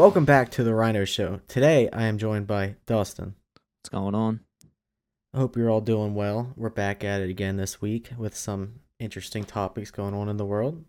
Welcome 0.00 0.24
back 0.24 0.50
to 0.52 0.64
the 0.64 0.74
Rhino 0.74 1.04
Show. 1.04 1.42
Today 1.46 1.90
I 1.92 2.04
am 2.04 2.16
joined 2.16 2.46
by 2.46 2.76
Dustin. 2.86 3.34
What's 3.52 3.90
going 3.90 4.14
on? 4.14 4.40
I 5.34 5.36
hope 5.36 5.58
you're 5.58 5.68
all 5.68 5.82
doing 5.82 6.14
well. 6.14 6.54
We're 6.56 6.70
back 6.70 7.04
at 7.04 7.20
it 7.20 7.28
again 7.28 7.58
this 7.58 7.82
week 7.82 8.08
with 8.16 8.34
some 8.34 8.80
interesting 8.98 9.44
topics 9.44 9.90
going 9.90 10.14
on 10.14 10.30
in 10.30 10.38
the 10.38 10.46
world. 10.46 10.86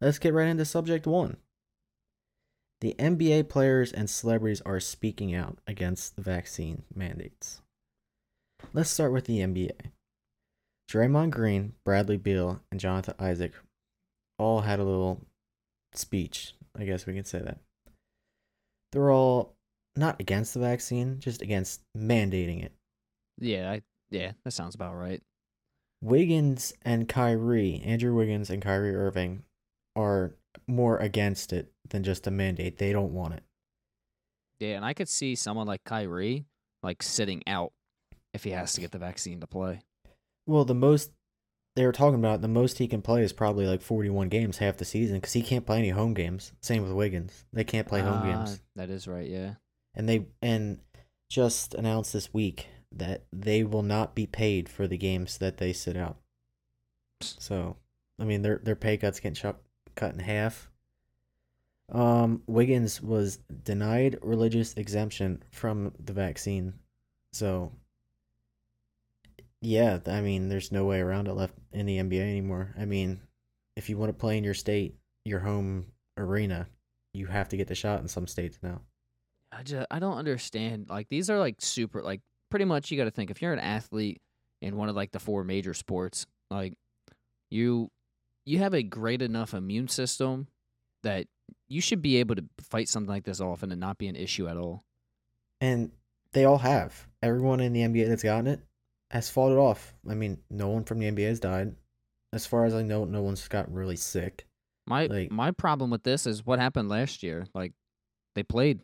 Let's 0.00 0.20
get 0.20 0.32
right 0.32 0.46
into 0.46 0.64
subject 0.64 1.08
one. 1.08 1.38
The 2.80 2.94
NBA 3.00 3.48
players 3.48 3.90
and 3.90 4.08
celebrities 4.08 4.60
are 4.60 4.78
speaking 4.78 5.34
out 5.34 5.58
against 5.66 6.14
the 6.14 6.22
vaccine 6.22 6.84
mandates. 6.94 7.62
Let's 8.72 8.90
start 8.90 9.12
with 9.12 9.24
the 9.24 9.40
NBA. 9.40 9.90
Draymond 10.88 11.30
Green, 11.30 11.72
Bradley 11.84 12.16
Beal, 12.16 12.60
and 12.70 12.78
Jonathan 12.78 13.14
Isaac 13.18 13.54
all 14.38 14.60
had 14.60 14.78
a 14.78 14.84
little 14.84 15.20
speech. 15.94 16.54
I 16.78 16.84
guess 16.84 17.06
we 17.06 17.14
can 17.14 17.24
say 17.24 17.40
that. 17.40 17.58
They're 18.92 19.10
all 19.10 19.54
not 19.96 20.20
against 20.20 20.54
the 20.54 20.60
vaccine, 20.60 21.18
just 21.18 21.42
against 21.42 21.82
mandating 21.96 22.62
it. 22.64 22.72
Yeah, 23.38 23.70
I, 23.70 23.82
yeah, 24.10 24.32
that 24.44 24.52
sounds 24.52 24.74
about 24.74 24.94
right. 24.94 25.22
Wiggins 26.02 26.72
and 26.82 27.08
Kyrie, 27.08 27.80
Andrew 27.84 28.14
Wiggins 28.14 28.50
and 28.50 28.62
Kyrie 28.62 28.94
Irving, 28.94 29.44
are 29.96 30.34
more 30.66 30.98
against 30.98 31.52
it 31.52 31.72
than 31.88 32.02
just 32.02 32.26
a 32.26 32.30
mandate. 32.30 32.78
They 32.78 32.92
don't 32.92 33.12
want 33.12 33.34
it. 33.34 33.42
Yeah, 34.58 34.76
and 34.76 34.84
I 34.84 34.94
could 34.94 35.08
see 35.08 35.34
someone 35.34 35.66
like 35.66 35.84
Kyrie 35.84 36.44
like 36.82 37.02
sitting 37.02 37.42
out 37.46 37.72
if 38.34 38.44
he 38.44 38.50
has 38.50 38.72
to 38.74 38.80
get 38.80 38.90
the 38.90 38.98
vaccine 38.98 39.40
to 39.40 39.46
play. 39.46 39.80
Well, 40.46 40.64
the 40.64 40.74
most 40.74 41.10
they 41.74 41.86
were 41.86 41.92
talking 41.92 42.18
about, 42.18 42.42
the 42.42 42.48
most 42.48 42.78
he 42.78 42.86
can 42.88 43.02
play 43.02 43.22
is 43.22 43.32
probably 43.32 43.66
like 43.66 43.80
41 43.80 44.28
games 44.28 44.58
half 44.58 44.76
the 44.76 44.84
season 44.84 45.16
because 45.16 45.32
he 45.32 45.42
can't 45.42 45.64
play 45.66 45.78
any 45.78 45.88
home 45.90 46.14
games. 46.14 46.52
Same 46.60 46.82
with 46.82 46.92
Wiggins. 46.92 47.44
They 47.52 47.64
can't 47.64 47.88
play 47.88 48.00
home 48.00 48.20
Ah, 48.22 48.32
games. 48.44 48.60
That 48.76 48.90
is 48.90 49.08
right. 49.08 49.28
Yeah. 49.28 49.54
And 49.94 50.08
they 50.08 50.26
and 50.42 50.80
just 51.30 51.74
announced 51.74 52.12
this 52.12 52.32
week 52.34 52.66
that 52.94 53.24
they 53.32 53.64
will 53.64 53.82
not 53.82 54.14
be 54.14 54.26
paid 54.26 54.68
for 54.68 54.86
the 54.86 54.98
games 54.98 55.38
that 55.38 55.56
they 55.56 55.72
sit 55.72 55.96
out. 55.96 56.18
So, 57.22 57.76
I 58.18 58.24
mean, 58.24 58.42
their 58.42 58.58
their 58.62 58.76
pay 58.76 58.96
cuts 58.96 59.20
getting 59.20 59.40
cut 59.40 59.62
cut 59.94 60.12
in 60.12 60.18
half. 60.20 60.68
Um, 61.90 62.42
Wiggins 62.46 63.02
was 63.02 63.38
denied 63.64 64.18
religious 64.22 64.74
exemption 64.74 65.42
from 65.50 65.92
the 66.02 66.12
vaccine, 66.14 66.74
so 67.32 67.72
yeah, 69.62 70.00
I 70.06 70.20
mean, 70.20 70.48
there's 70.48 70.72
no 70.72 70.84
way 70.84 71.00
around 71.00 71.28
it 71.28 71.34
left 71.34 71.54
in 71.72 71.86
the 71.86 71.98
NBA 71.98 72.20
anymore. 72.20 72.74
I 72.76 72.84
mean, 72.84 73.20
if 73.76 73.88
you 73.88 73.96
want 73.96 74.10
to 74.10 74.18
play 74.18 74.36
in 74.36 74.42
your 74.42 74.54
state, 74.54 74.96
your 75.24 75.38
home 75.38 75.86
arena, 76.18 76.66
you 77.14 77.26
have 77.26 77.48
to 77.50 77.56
get 77.56 77.68
the 77.68 77.76
shot 77.76 78.00
in 78.00 78.08
some 78.08 78.26
states 78.26 78.58
now. 78.60 78.80
I 79.52 79.62
just 79.62 79.86
I 79.88 80.00
don't 80.00 80.16
understand. 80.16 80.86
Like 80.90 81.08
these 81.08 81.30
are 81.30 81.38
like 81.38 81.56
super 81.60 82.02
like 82.02 82.20
pretty 82.50 82.64
much 82.64 82.90
you 82.90 82.96
got 82.98 83.04
to 83.04 83.12
think 83.12 83.30
if 83.30 83.40
you're 83.40 83.52
an 83.52 83.60
athlete 83.60 84.20
in 84.60 84.76
one 84.76 84.88
of 84.88 84.96
like 84.96 85.12
the 85.12 85.20
four 85.20 85.44
major 85.44 85.74
sports, 85.74 86.26
like 86.50 86.74
you 87.48 87.88
you 88.44 88.58
have 88.58 88.74
a 88.74 88.82
great 88.82 89.22
enough 89.22 89.54
immune 89.54 89.86
system 89.86 90.48
that 91.04 91.28
you 91.68 91.80
should 91.80 92.02
be 92.02 92.16
able 92.16 92.34
to 92.34 92.44
fight 92.60 92.88
something 92.88 93.10
like 93.10 93.24
this 93.24 93.40
off 93.40 93.62
and 93.62 93.72
it 93.72 93.76
not 93.76 93.96
be 93.96 94.08
an 94.08 94.16
issue 94.16 94.48
at 94.48 94.56
all. 94.56 94.82
And 95.60 95.92
they 96.32 96.44
all 96.46 96.58
have. 96.58 97.06
Everyone 97.22 97.60
in 97.60 97.72
the 97.72 97.82
NBA 97.82 98.08
that's 98.08 98.24
gotten 98.24 98.48
it 98.48 98.60
has 99.12 99.28
fought 99.28 99.52
it 99.52 99.58
off. 99.58 99.94
I 100.08 100.14
mean, 100.14 100.38
no 100.50 100.68
one 100.68 100.84
from 100.84 100.98
the 100.98 101.06
NBA 101.10 101.28
has 101.28 101.38
died. 101.40 101.74
As 102.32 102.46
far 102.46 102.64
as 102.64 102.74
I 102.74 102.82
know, 102.82 103.04
no 103.04 103.20
one's 103.22 103.46
got 103.46 103.70
really 103.72 103.96
sick. 103.96 104.46
My 104.86 105.06
Like- 105.06 105.30
my 105.30 105.50
problem 105.50 105.90
with 105.90 106.02
this 106.02 106.26
is 106.26 106.46
what 106.46 106.58
happened 106.58 106.88
last 106.88 107.22
year. 107.22 107.46
Like 107.54 107.74
they 108.34 108.42
played 108.42 108.80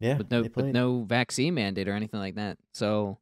Yeah, 0.00 0.18
with 0.18 0.30
no 0.30 0.42
with 0.42 0.66
no 0.74 1.04
vaccine 1.04 1.54
mandate 1.54 1.88
or 1.88 1.92
anything 1.92 2.18
like 2.18 2.34
that. 2.34 2.58
So 2.72 3.20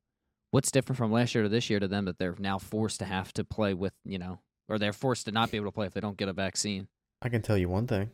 what's 0.53 0.70
different 0.70 0.97
from 0.97 1.12
last 1.12 1.34
year 1.34 1.43
to 1.43 1.50
this 1.50 1.69
year 1.69 1.81
to 1.81 1.87
them 1.87 2.06
that 2.06 2.19
they're 2.19 2.34
now 2.38 2.59
forced 2.59 2.99
to 3.00 3.04
have 3.04 3.32
to 3.34 3.44
play 3.44 3.75
with, 3.75 3.93
you 4.04 4.19
know, 4.19 4.41
or 4.69 4.78
they're 4.78 4.93
forced 4.94 5.26
to 5.26 5.32
not 5.32 5.50
be 5.50 5.59
able 5.59 5.66
to 5.66 5.72
play 5.72 5.87
if 5.87 5.93
they 5.93 6.00
don't 6.00 6.16
get 6.16 6.28
a 6.28 6.32
vaccine. 6.32 6.88
I 7.20 7.28
can 7.28 7.43
tell 7.43 7.59
you 7.59 7.69
one 7.69 7.87
thing. 7.87 8.10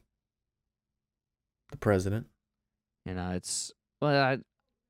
The 1.71 1.79
president. 1.79 2.27
You 3.07 3.13
uh, 3.13 3.15
know, 3.15 3.31
it's 3.37 3.73
well 4.03 4.21
I 4.21 4.39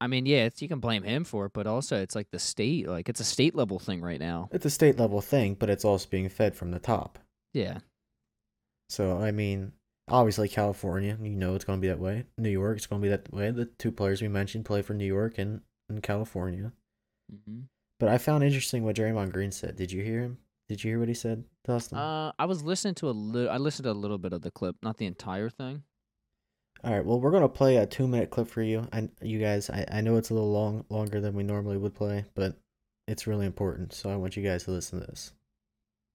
I 0.01 0.07
mean, 0.07 0.27
yeah, 0.27 0.45
it's, 0.45 0.63
you 0.63 0.69
can 0.69 0.81
blame 0.81 1.03
him 1.03 1.25
for 1.25 1.47
it, 1.47 1.53
but 1.53 1.67
also 1.67 2.01
it's 2.01 2.15
like 2.15 2.31
the 2.31 2.39
state, 2.39 2.87
like 2.87 3.09
it's 3.09 3.21
a 3.21 3.25
state 3.25 3.55
level 3.55 3.79
thing 3.79 4.01
right 4.01 4.21
now. 4.21 4.49
It's 4.53 4.67
a 4.67 4.71
state 4.71 4.99
level 4.99 5.21
thing, 5.21 5.55
but 5.55 5.71
it's 5.71 5.85
also 5.85 6.09
being 6.09 6.29
fed 6.29 6.55
from 6.55 6.71
the 6.71 6.79
top. 6.79 7.19
Yeah. 7.53 7.79
So 8.89 9.19
I 9.19 9.33
mean, 9.33 9.73
obviously 10.09 10.49
California, 10.49 11.19
you 11.21 11.31
know 11.31 11.55
it's 11.55 11.65
going 11.65 11.79
to 11.79 11.83
be 11.83 11.89
that 11.89 11.99
way. 11.99 12.25
New 12.37 12.51
York, 12.51 12.77
it's 12.77 12.87
going 12.87 13.03
to 13.03 13.07
be 13.07 13.11
that 13.11 13.33
way. 13.33 13.51
The 13.51 13.67
two 13.67 13.93
players 13.93 14.23
we 14.23 14.29
mentioned 14.29 14.65
play 14.65 14.83
for 14.83 14.95
New 14.95 15.05
York 15.07 15.39
and, 15.39 15.63
and 15.89 16.03
California. 16.03 16.73
hmm 17.31 17.63
But 17.99 18.09
I 18.09 18.19
found 18.19 18.45
interesting 18.45 18.85
what 18.85 18.97
Draymond 18.97 19.33
Green 19.33 19.53
said. 19.53 19.77
Did 19.77 19.91
you 19.91 20.03
hear 20.03 20.21
him? 20.21 20.39
Did 20.69 20.85
you 20.85 20.91
hear 20.91 20.99
what 20.99 21.09
he 21.09 21.15
said, 21.15 21.45
Dustin? 21.65 21.97
Uh, 21.97 22.31
I 22.39 22.45
was 22.45 22.63
listening 22.63 22.95
to 22.97 23.09
a 23.09 23.11
little. 23.11 23.51
I 23.51 23.57
listened 23.57 23.85
to 23.85 23.91
a 23.91 23.93
little 23.93 24.19
bit 24.19 24.35
of 24.35 24.43
the 24.43 24.51
clip, 24.51 24.77
not 24.83 24.99
the 24.99 25.07
entire 25.07 25.49
thing. 25.49 25.83
All 26.85 26.93
right. 26.93 27.05
Well, 27.05 27.21
we're 27.21 27.31
gonna 27.33 27.49
play 27.49 27.77
a 27.77 27.87
two-minute 27.87 28.31
clip 28.31 28.49
for 28.49 28.63
you. 28.63 28.89
And 28.93 29.11
you 29.21 29.39
guys, 29.41 29.71
I, 29.71 29.85
I 29.91 30.01
know 30.01 30.17
it's 30.17 30.31
a 30.31 30.35
little 30.35 30.53
long, 30.53 30.85
longer 30.91 31.21
than 31.21 31.35
we 31.35 31.43
normally 31.43 31.77
would 31.77 31.95
play, 31.95 32.25
but 32.35 32.57
it's 33.07 33.27
really 33.27 33.47
important. 33.47 33.93
So 33.93 34.11
I 34.11 34.17
want 34.17 34.37
you 34.37 34.43
guys 34.43 34.65
to 34.65 34.71
listen 34.73 35.01
to 35.01 35.07
this. 35.07 35.33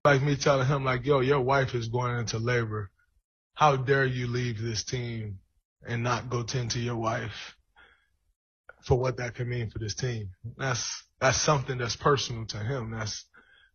like 0.06 0.22
me 0.22 0.36
telling 0.36 0.68
him 0.68 0.84
like, 0.84 1.06
yo, 1.06 1.20
your 1.22 1.42
wife 1.42 1.76
is 1.76 1.88
going 1.90 2.18
into 2.20 2.40
labor. 2.40 2.92
How 3.56 3.76
dare 3.78 4.06
you 4.06 4.28
leave 4.28 4.62
this 4.62 4.84
team 4.84 5.40
and 5.88 6.04
not 6.04 6.30
go 6.30 6.44
tend 6.44 6.72
to 6.72 6.80
your 6.80 6.96
wife 6.98 7.56
for 8.84 8.98
what 8.98 9.18
that 9.18 9.36
could 9.36 9.48
mean 9.48 9.70
for 9.70 9.80
this 9.80 9.96
team? 9.96 10.30
That's 10.58 11.04
that's 11.20 11.38
something 11.42 11.78
that's 11.78 11.96
personal 11.96 12.46
to 12.48 12.58
him. 12.58 12.92
That's 12.92 13.26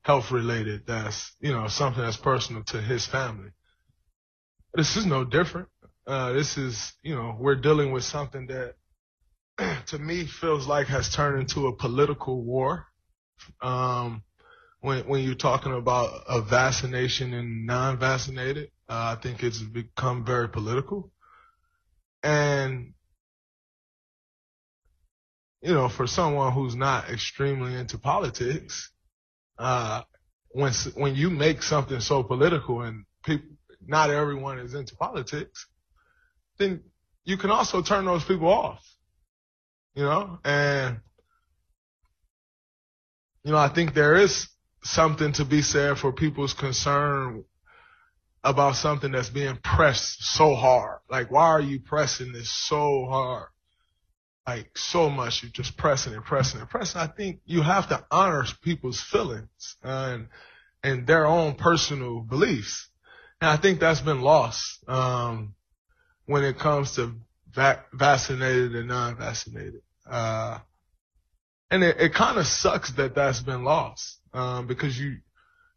health 0.03 0.31
related. 0.31 0.87
That's 0.87 1.34
you 1.41 1.53
know 1.53 1.69
something 1.69 2.03
that's 2.03 2.16
personal 2.16 2.62
to 2.65 2.81
his 2.81 3.06
family. 3.06 3.50
This 4.75 4.97
is 4.97 5.06
no 5.06 5.25
different. 5.25 5.69
Uh, 6.09 6.33
this 6.33 6.57
is 6.57 6.95
you 7.03 7.15
know 7.15 7.37
we're 7.39 7.55
dealing 7.55 7.93
with 7.93 8.03
something 8.03 8.47
that 8.47 8.77
to 9.87 9.99
me 9.99 10.25
feels 10.25 10.67
like 10.67 10.87
has 10.87 11.15
turned 11.15 11.39
into 11.39 11.67
a 11.67 11.77
political 11.77 12.43
war. 12.43 12.87
Um, 13.61 14.23
when 14.81 15.07
when 15.07 15.23
you're 15.23 15.35
talking 15.35 15.75
about 15.75 16.23
a 16.27 16.41
vaccination 16.41 17.35
and 17.35 17.67
non-vaccinated, 17.67 18.71
uh, 18.89 19.17
I 19.19 19.21
think 19.21 19.43
it's 19.43 19.59
become 19.59 20.25
very 20.25 20.49
political. 20.49 21.13
And 22.23 22.95
you 25.61 25.75
know, 25.75 25.91
for 25.91 26.07
someone 26.07 26.55
who's 26.55 26.75
not 26.75 27.11
extremely 27.11 27.75
into 27.75 27.99
politics, 27.99 28.91
uh, 29.59 30.05
when 30.53 30.73
when 30.95 31.15
you 31.17 31.29
make 31.29 31.63
something 31.63 32.01
so 32.01 32.23
political 32.23 32.81
and 32.81 33.05
people, 33.27 33.59
not 33.87 34.09
everyone 34.09 34.59
is 34.59 34.73
into 34.73 34.97
politics, 34.97 35.67
then 36.59 36.83
you 37.25 37.37
can 37.37 37.51
also 37.51 37.83
turn 37.83 38.05
those 38.05 38.25
people 38.25 38.49
off. 38.49 38.85
You 39.95 40.05
know, 40.05 40.39
and 40.45 41.01
you 43.45 43.53
know, 43.53 43.59
I 43.59 43.69
think 43.69 43.95
there 43.95 44.17
is 44.17 44.49
something 44.83 45.32
to 45.32 45.44
be 45.44 45.62
said 45.62 45.99
for 45.99 46.12
people's 46.12 46.55
concern 46.55 47.44
about 48.44 48.77
something 48.77 49.12
that's 49.12 49.29
being 49.29 49.56
pressed 49.62 50.23
so 50.23 50.55
hard. 50.55 51.00
Like, 51.11 51.31
why 51.31 51.47
are 51.47 51.61
you 51.61 51.81
pressing 51.81 52.32
this 52.32 52.50
so 52.50 53.06
hard? 53.09 53.49
Like, 54.47 54.77
so 54.77 55.11
much. 55.11 55.43
You're 55.43 55.53
just 55.53 55.77
pressing 55.77 56.15
and 56.15 56.25
pressing 56.25 56.61
and 56.61 56.69
pressing. 56.71 57.00
I 57.00 57.06
think 57.09 57.41
you 57.44 57.62
have 57.62 57.88
to 57.88 58.05
honor 58.11 58.44
people's 58.62 59.00
feelings 59.00 59.77
and, 59.82 60.29
and 60.82 61.06
their 61.06 61.27
own 61.27 61.55
personal 61.55 62.21
beliefs. 62.21 62.88
And 63.41 63.50
I 63.50 63.56
think 63.56 63.81
that's 63.81 64.00
been 64.00 64.21
lost, 64.21 64.88
um, 64.88 65.55
when 66.29 66.45
it 66.45 66.59
comes 66.59 66.93
to 66.93 67.15
vac- 67.51 67.91
vaccinated 67.93 68.77
and 68.77 68.89
non-vaccinated. 68.89 69.81
Uh, 70.09 70.59
and 71.71 71.83
it, 71.83 71.97
it 71.99 72.15
kind 72.15 72.39
of 72.39 72.47
sucks 72.47 72.93
that 72.93 73.15
that's 73.15 73.41
been 73.41 73.65
lost 73.65 74.19
um, 74.35 74.67
because 74.67 74.99
you 74.99 75.17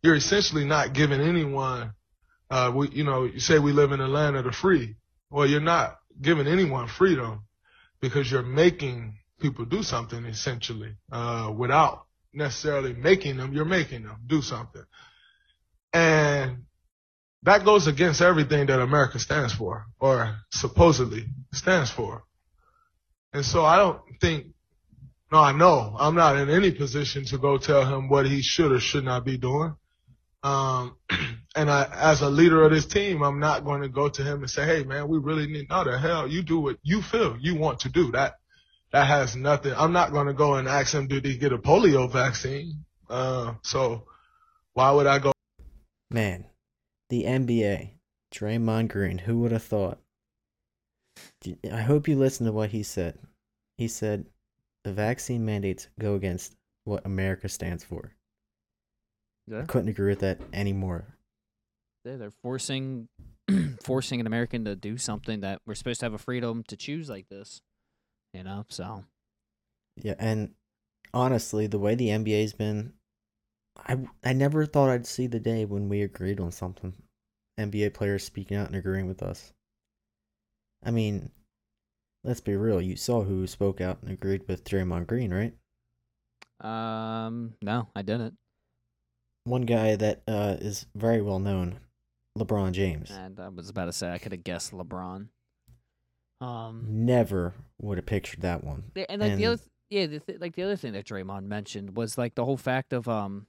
you're 0.04 0.16
essentially 0.16 0.66
not 0.66 0.94
giving 0.94 1.22
anyone 1.22 1.94
uh, 2.50 2.72
we, 2.76 2.90
you 2.90 3.04
know 3.06 3.24
you 3.24 3.40
say 3.40 3.60
we 3.60 3.72
live 3.72 3.94
in 3.94 4.02
a 4.02 4.08
land 4.08 4.36
of 4.36 4.44
the 4.44 4.52
free. 4.52 4.96
Well 5.30 5.48
you're 5.48 5.62
not 5.62 5.98
giving 6.22 6.48
anyone 6.48 6.88
freedom 6.88 7.44
because 8.02 8.30
you're 8.30 8.44
making 8.44 9.16
people 9.40 9.64
do 9.64 9.84
something 9.84 10.26
essentially. 10.26 10.96
Uh, 11.12 11.54
without 11.58 12.08
necessarily 12.34 12.94
making 12.94 13.38
them 13.38 13.54
you're 13.54 13.64
making 13.64 14.04
them 14.04 14.18
do 14.28 14.42
something. 14.42 14.84
And 15.94 16.64
that 17.44 17.66
goes 17.66 17.88
against 17.88 18.22
everything 18.22 18.68
that 18.68 18.80
America 18.80 19.20
stands 19.20 19.54
for 19.54 19.86
or 20.00 20.38
supposedly 20.52 21.26
stands 21.54 21.90
for 21.90 22.24
and 23.34 23.46
so 23.46 23.64
I 23.66 23.78
don't 23.78 24.02
think 24.20 24.48
no, 25.32 25.40
I 25.40 25.54
know. 25.54 25.96
I'm 25.98 26.16
not 26.16 26.36
in 26.36 26.50
any 26.50 26.72
position 26.72 27.24
to 27.26 27.38
go 27.38 27.58
tell 27.58 27.86
him 27.86 28.10
what 28.10 28.26
he 28.26 28.42
should 28.42 28.74
or 28.74 28.82
should 28.82 29.06
not 29.06 29.24
be 29.24 29.38
doing. 29.38 29.76
Um, 30.44 30.98
and 31.56 31.72
I, 31.72 31.90
as 31.94 32.22
a 32.22 32.30
leader 32.30 32.64
of 32.64 32.72
this 32.72 32.86
team, 32.86 33.22
I'm 33.22 33.40
not 33.40 33.64
going 33.64 33.82
to 33.82 33.88
go 33.88 34.10
to 34.10 34.24
him 34.24 34.42
and 34.42 34.50
say, 34.50 34.66
"Hey, 34.66 34.84
man, 34.84 35.08
we 35.08 35.20
really 35.20 35.48
need." 35.48 35.70
No, 35.70 35.86
the 35.86 35.98
hell, 35.98 36.28
you 36.28 36.42
do 36.42 36.60
what 36.60 36.78
you 36.84 37.02
feel 37.02 37.38
you 37.40 37.56
want 37.56 37.80
to 37.82 37.90
do. 37.90 38.12
That 38.12 38.34
that 38.92 39.08
has 39.08 39.36
nothing. 39.36 39.74
I'm 39.78 39.94
not 39.94 40.12
going 40.12 40.28
to 40.28 40.34
go 40.34 40.56
and 40.56 40.68
ask 40.68 40.94
him, 40.94 41.08
"Did 41.08 41.24
he 41.24 41.38
get 41.38 41.54
a 41.54 41.58
polio 41.58 42.12
vaccine?" 42.12 42.84
Uh, 43.10 43.54
so 43.64 44.08
why 44.74 44.92
would 44.92 45.08
I 45.08 45.20
go? 45.20 45.32
Man, 46.10 46.46
the 47.12 47.26
NBA, 47.26 47.92
Draymond 48.34 48.88
Green. 48.88 49.20
Who 49.20 49.40
would 49.40 49.52
have 49.52 49.64
thought? 49.64 50.00
I 51.72 51.82
hope 51.82 52.08
you 52.08 52.18
listen 52.18 52.46
to 52.46 52.54
what 52.54 52.70
he 52.70 52.84
said. 52.84 53.20
He 53.78 53.90
said 53.90 54.28
the 54.86 54.94
vaccine 54.94 55.44
mandates 55.46 55.90
go 56.00 56.16
against 56.16 56.56
what 56.86 57.06
America 57.06 57.50
stands 57.50 57.84
for. 57.84 58.14
Yeah. 59.46 59.66
Couldn't 59.68 59.90
agree 59.90 60.10
with 60.10 60.22
that 60.22 60.40
anymore. 60.54 61.18
Yeah, 62.06 62.16
they're 62.16 62.32
forcing 62.32 63.10
forcing 63.84 64.22
an 64.22 64.28
American 64.28 64.64
to 64.64 64.78
do 64.78 64.98
something 64.98 65.42
that 65.42 65.62
we're 65.68 65.76
supposed 65.76 66.00
to 66.00 66.06
have 66.06 66.14
a 66.14 66.18
freedom 66.18 66.64
to 66.70 66.78
choose 66.78 67.10
like 67.10 67.28
this. 67.28 67.62
You 68.34 68.44
know, 68.44 68.66
so 68.70 69.04
Yeah, 70.02 70.16
and 70.18 70.52
honestly, 71.14 71.68
the 71.68 71.78
way 71.80 71.96
the 71.96 72.08
NBA's 72.08 72.54
been, 72.54 72.94
I 73.88 73.98
I 74.24 74.34
never 74.34 74.66
thought 74.66 74.90
I'd 74.90 75.06
see 75.06 75.28
the 75.28 75.40
day 75.40 75.66
when 75.66 75.90
we 75.90 76.02
agreed 76.02 76.40
on 76.40 76.52
something. 76.52 76.94
NBA 77.60 77.94
players 77.94 78.24
speaking 78.24 78.58
out 78.58 78.68
and 78.68 78.76
agreeing 78.76 79.08
with 79.08 79.22
us. 79.22 79.54
I 80.84 80.92
mean, 80.92 81.32
let's 82.24 82.42
be 82.42 82.56
real. 82.56 82.82
You 82.82 82.96
saw 82.96 83.24
who 83.24 83.46
spoke 83.46 83.82
out 83.82 84.00
and 84.02 84.12
agreed 84.12 84.48
with 84.48 84.64
Draymond 84.64 85.08
Green, 85.08 85.34
right? 85.34 85.54
um 86.60 87.56
no, 87.62 87.88
I 87.96 88.02
didn't. 88.04 88.36
One 89.46 89.64
guy 89.64 89.96
that 89.96 90.22
uh, 90.28 90.58
is 90.60 90.86
very 90.96 91.22
well 91.22 91.40
known, 91.40 91.80
LeBron 92.38 92.74
James. 92.74 93.10
And 93.10 93.40
I 93.40 93.50
was 93.50 93.70
about 93.70 93.86
to 93.86 93.94
say 93.94 94.12
I 94.12 94.20
could 94.20 94.32
have 94.32 94.44
guessed 94.44 94.72
LeBron. 94.72 95.28
Um 96.40 96.86
Never 96.88 97.54
would 97.80 97.98
have 97.98 98.06
pictured 98.06 98.42
that 98.42 98.64
one. 98.64 98.84
Yeah, 98.96 99.06
and 99.10 99.22
like 99.22 99.38
the 99.38 99.46
other, 99.46 99.58
th- 99.58 99.70
yeah, 99.90 100.06
the 100.08 100.20
th- 100.20 100.40
like 100.40 100.56
the 100.56 100.64
other 100.64 100.76
thing 100.76 100.94
that 100.94 101.06
Draymond 101.06 101.46
mentioned 101.46 101.96
was 101.96 102.18
like 102.18 102.36
the 102.36 102.46
whole 102.46 102.58
fact 102.58 102.94
of 102.94 103.08
um, 103.08 103.48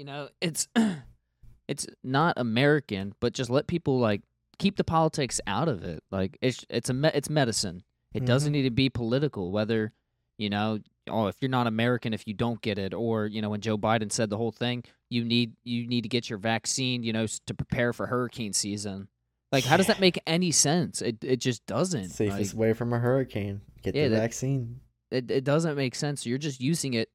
you 0.00 0.06
know, 0.06 0.28
it's 0.40 0.66
it's 1.68 1.86
not 2.02 2.34
American, 2.38 3.14
but 3.20 3.34
just 3.34 3.50
let 3.50 3.66
people 3.66 3.98
like 3.98 4.22
keep 4.58 4.76
the 4.76 4.84
politics 4.84 5.40
out 5.46 5.68
of 5.68 5.84
it. 5.84 6.02
Like 6.10 6.38
it's 6.40 6.64
it's 6.70 6.88
a 6.90 6.94
me- 6.94 7.10
it's 7.14 7.28
medicine. 7.30 7.82
It 8.14 8.24
doesn't 8.24 8.50
Mhm. 8.50 8.56
need 8.56 8.62
to 8.62 8.70
be 8.70 8.88
political. 8.88 9.52
Whether 9.52 9.92
you 10.38 10.48
know, 10.48 10.78
oh, 11.10 11.26
if 11.26 11.36
you're 11.42 11.50
not 11.50 11.66
American, 11.66 12.14
if 12.14 12.26
you 12.26 12.32
don't 12.34 12.62
get 12.62 12.78
it, 12.78 12.94
or 12.94 13.26
you 13.26 13.42
know, 13.42 13.50
when 13.50 13.60
Joe 13.60 13.76
Biden 13.76 14.10
said 14.10 14.30
the 14.30 14.38
whole 14.38 14.52
thing, 14.52 14.84
you 15.10 15.22
need 15.24 15.52
you 15.64 15.86
need 15.86 16.00
to 16.02 16.08
get 16.08 16.30
your 16.30 16.38
vaccine, 16.38 17.02
you 17.02 17.12
know, 17.12 17.26
to 17.46 17.54
prepare 17.54 17.92
for 17.92 18.06
hurricane 18.06 18.54
season. 18.54 19.08
Like, 19.52 19.64
how 19.64 19.76
does 19.76 19.88
that 19.88 20.00
make 20.00 20.18
any 20.26 20.50
sense? 20.52 21.02
It 21.02 21.22
it 21.22 21.36
just 21.40 21.66
doesn't. 21.66 22.02
Like, 22.02 22.10
Safest 22.12 22.54
way 22.54 22.72
from 22.72 22.92
a 22.94 22.98
hurricane. 22.98 23.60
Get 23.82 23.94
Yeah, 23.94 24.04
the 24.08 24.14
that- 24.14 24.20
vaccine. 24.22 24.80
it 25.10 25.30
it 25.30 25.44
doesn't 25.44 25.76
make 25.76 25.94
sense. 25.94 26.24
You're 26.24 26.38
just 26.38 26.58
using 26.60 26.94
it, 26.94 27.10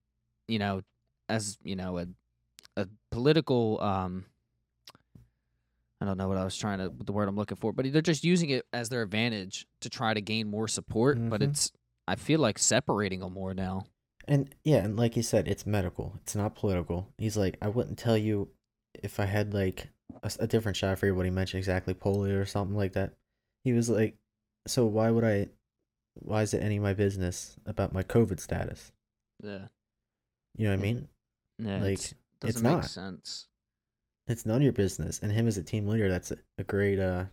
you 0.48 0.60
know, 0.60 0.82
as 1.30 1.58
you 1.64 1.76
know 1.76 1.98
a 1.98 2.06
a 2.78 2.88
political 3.12 3.82
um. 3.82 4.26
I 6.02 6.06
don't 6.06 6.18
know 6.18 6.28
what 6.28 6.38
I 6.38 6.44
was 6.44 6.58
trying 6.58 6.80
to 6.80 6.92
the 7.04 7.14
word 7.14 7.30
I'm 7.30 7.38
looking 7.38 7.58
for, 7.58 7.72
but 7.72 7.92
they're 7.92 8.02
just 8.02 8.24
using 8.26 8.50
it 8.50 8.66
as 8.74 8.90
their 8.90 9.02
advantage 9.02 9.66
to 9.80 9.90
try 9.90 10.14
to 10.14 10.22
gain 10.22 10.50
more 10.50 10.68
support. 10.68 11.18
But 11.30 11.40
Mhm. 11.42 11.50
it's 11.50 11.72
I 12.08 12.16
feel 12.16 12.40
like 12.40 12.60
separating 12.60 13.22
them 13.22 13.34
more 13.34 13.54
now. 13.54 13.86
And 14.28 14.54
yeah, 14.64 14.84
and 14.84 14.98
like 14.98 15.16
you 15.16 15.24
said, 15.24 15.48
it's 15.48 15.66
medical. 15.66 16.14
It's 16.22 16.36
not 16.36 16.56
political. 16.56 17.14
He's 17.18 17.38
like, 17.38 17.58
I 17.62 17.70
wouldn't 17.70 17.98
tell 17.98 18.18
you 18.18 18.50
if 19.02 19.20
I 19.20 19.26
had 19.26 19.54
like 19.54 19.90
a 20.40 20.48
different 20.48 20.76
shot 20.76 21.00
for 21.00 21.06
you. 21.06 21.16
What 21.16 21.26
he 21.26 21.32
mentioned 21.32 21.60
exactly, 21.60 21.94
polio 21.94 22.40
or 22.42 22.46
something 22.46 22.76
like 22.76 22.94
that. 22.94 23.14
He 23.64 23.72
was 23.72 23.90
like, 23.90 24.18
so 24.68 24.86
why 24.86 25.10
would 25.12 25.24
I? 25.24 25.48
Why 26.16 26.42
is 26.42 26.54
it 26.54 26.62
any 26.62 26.78
of 26.78 26.84
my 26.84 26.94
business 26.94 27.56
about 27.66 27.94
my 27.94 28.04
COVID 28.04 28.40
status? 28.40 28.92
Yeah, 29.42 29.68
You 30.58 30.66
know 30.66 30.72
what 30.72 30.80
I 30.80 30.82
mean? 30.82 31.08
yeah, 31.60 31.82
Like, 31.82 32.14
doesn't 32.46 32.60
it's 32.60 32.64
make 32.64 32.74
not. 32.74 32.86
sense. 32.86 33.48
It's 34.28 34.46
none 34.46 34.58
of 34.58 34.64
your 34.64 34.74
business. 34.74 35.20
And 35.22 35.32
him 35.32 35.48
as 35.48 35.58
a 35.58 35.64
team 35.64 35.88
leader, 35.88 36.10
that's 36.10 36.32
a, 36.32 36.38
a 36.58 36.64
great 36.64 37.00
uh 37.00 37.26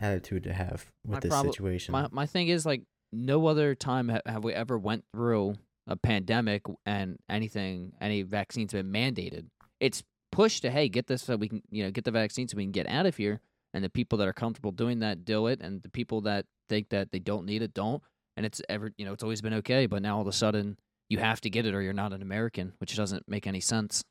attitude 0.00 0.44
to 0.44 0.52
have 0.52 0.86
with 1.04 1.14
My 1.16 1.20
this 1.20 1.30
prob- 1.30 1.46
situation. 1.46 1.92
My 1.92 2.08
my 2.10 2.26
thing 2.26 2.48
is 2.48 2.64
like 2.66 2.82
no 3.12 3.46
other 3.46 3.74
time 3.74 4.08
ha- 4.08 4.20
have 4.26 4.44
we 4.44 4.52
ever 4.52 4.78
went 4.78 5.04
through 5.12 5.56
a 5.86 5.96
pandemic 5.96 6.62
and 6.86 7.18
anything 7.28 7.92
any 8.00 8.22
vaccines 8.22 8.72
been 8.72 8.92
mandated. 8.92 9.46
It's 9.80 10.02
pushed 10.30 10.62
to 10.62 10.70
hey 10.70 10.88
get 10.88 11.06
this 11.06 11.22
so 11.22 11.36
we 11.36 11.48
can 11.48 11.62
you 11.70 11.84
know 11.84 11.90
get 11.90 12.04
the 12.04 12.10
vaccine 12.10 12.46
so 12.48 12.56
we 12.56 12.64
can 12.64 12.72
get 12.72 12.86
out 12.88 13.06
of 13.06 13.16
here. 13.16 13.40
And 13.72 13.84
the 13.84 13.88
people 13.90 14.18
that 14.18 14.26
are 14.26 14.32
comfortable 14.32 14.72
doing 14.72 14.98
that 14.98 15.24
do 15.24 15.46
it, 15.46 15.60
and 15.60 15.80
the 15.82 15.88
people 15.88 16.22
that 16.22 16.44
think 16.68 16.88
that 16.88 17.12
they 17.12 17.20
don't 17.20 17.46
need 17.46 17.62
it 17.62 17.72
don't. 17.72 18.02
And 18.36 18.44
it's 18.44 18.60
ever 18.68 18.92
you 18.98 19.04
know 19.04 19.12
it's 19.12 19.22
always 19.22 19.40
been 19.40 19.54
okay, 19.54 19.86
but 19.86 20.02
now 20.02 20.16
all 20.16 20.22
of 20.22 20.26
a 20.28 20.32
sudden 20.32 20.76
you 21.08 21.18
have 21.18 21.40
to 21.42 21.50
get 21.50 21.66
it 21.66 21.74
or 21.74 21.80
you're 21.82 21.92
not 21.92 22.12
an 22.12 22.22
American, 22.22 22.72
which 22.78 22.96
doesn't 22.96 23.28
make 23.28 23.46
any 23.46 23.60
sense 23.60 24.02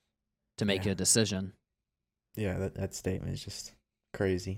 to 0.60 0.66
make 0.66 0.86
Yeah. 0.86 0.92
a 0.94 0.96
decision. 0.96 1.54
yeah, 2.36 2.58
that 2.60 2.76
that 2.76 2.94
statement 2.94 3.34
is 3.34 3.44
just 3.44 3.74
crazy. 4.14 4.52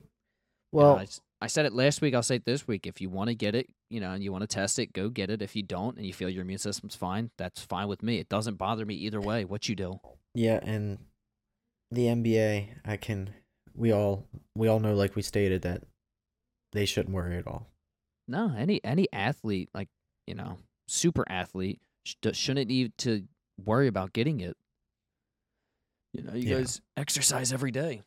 You 0.73 0.79
know, 0.79 0.85
Well, 0.85 0.97
I, 0.99 1.03
s- 1.03 1.21
I 1.41 1.47
said 1.47 1.65
it 1.65 1.73
last 1.73 2.01
week. 2.01 2.13
I'll 2.13 2.21
say 2.23 2.35
it 2.35 2.45
this 2.45 2.67
week. 2.67 2.85
If 2.85 3.01
you 3.01 3.09
want 3.09 3.29
to 3.29 3.35
get 3.35 3.55
it, 3.55 3.67
you 3.89 3.99
know, 3.99 4.11
and 4.11 4.23
you 4.23 4.31
want 4.31 4.43
to 4.43 4.47
test 4.47 4.77
it, 4.79 4.93
go 4.93 5.09
get 5.09 5.29
it. 5.31 5.41
If 5.41 5.55
you 5.55 5.63
don't, 5.63 5.97
and 5.97 6.05
you 6.05 6.13
feel 6.13 6.29
your 6.29 6.43
immune 6.43 6.59
system's 6.59 6.95
fine, 6.95 7.31
that's 7.37 7.61
fine 7.61 7.87
with 7.87 8.03
me. 8.03 8.19
It 8.19 8.29
doesn't 8.29 8.55
bother 8.55 8.85
me 8.85 8.93
either 8.95 9.19
way. 9.19 9.43
What 9.45 9.67
you 9.67 9.75
do? 9.75 9.99
Yeah, 10.35 10.59
and 10.63 10.99
the 11.89 12.05
NBA, 12.07 12.69
I 12.85 12.97
can 12.97 13.33
we 13.75 13.91
all 13.91 14.27
we 14.55 14.67
all 14.67 14.79
know 14.79 14.93
like 14.93 15.15
we 15.15 15.21
stated 15.21 15.61
that 15.63 15.83
they 16.73 16.85
shouldn't 16.85 17.15
worry 17.15 17.37
at 17.37 17.47
all. 17.47 17.67
No, 18.27 18.53
any 18.55 18.79
any 18.83 19.07
athlete, 19.11 19.69
like 19.73 19.89
you 20.27 20.35
know, 20.35 20.57
super 20.87 21.25
athlete, 21.27 21.81
sh- 22.05 22.15
shouldn't 22.33 22.67
need 22.69 22.97
to 22.99 23.27
worry 23.65 23.87
about 23.87 24.13
getting 24.13 24.39
it. 24.39 24.55
You 26.13 26.23
know, 26.23 26.33
you 26.33 26.49
Yeah. 26.49 26.57
guys 26.57 26.81
exercise 26.97 27.51
every 27.53 27.71
day. 27.71 28.01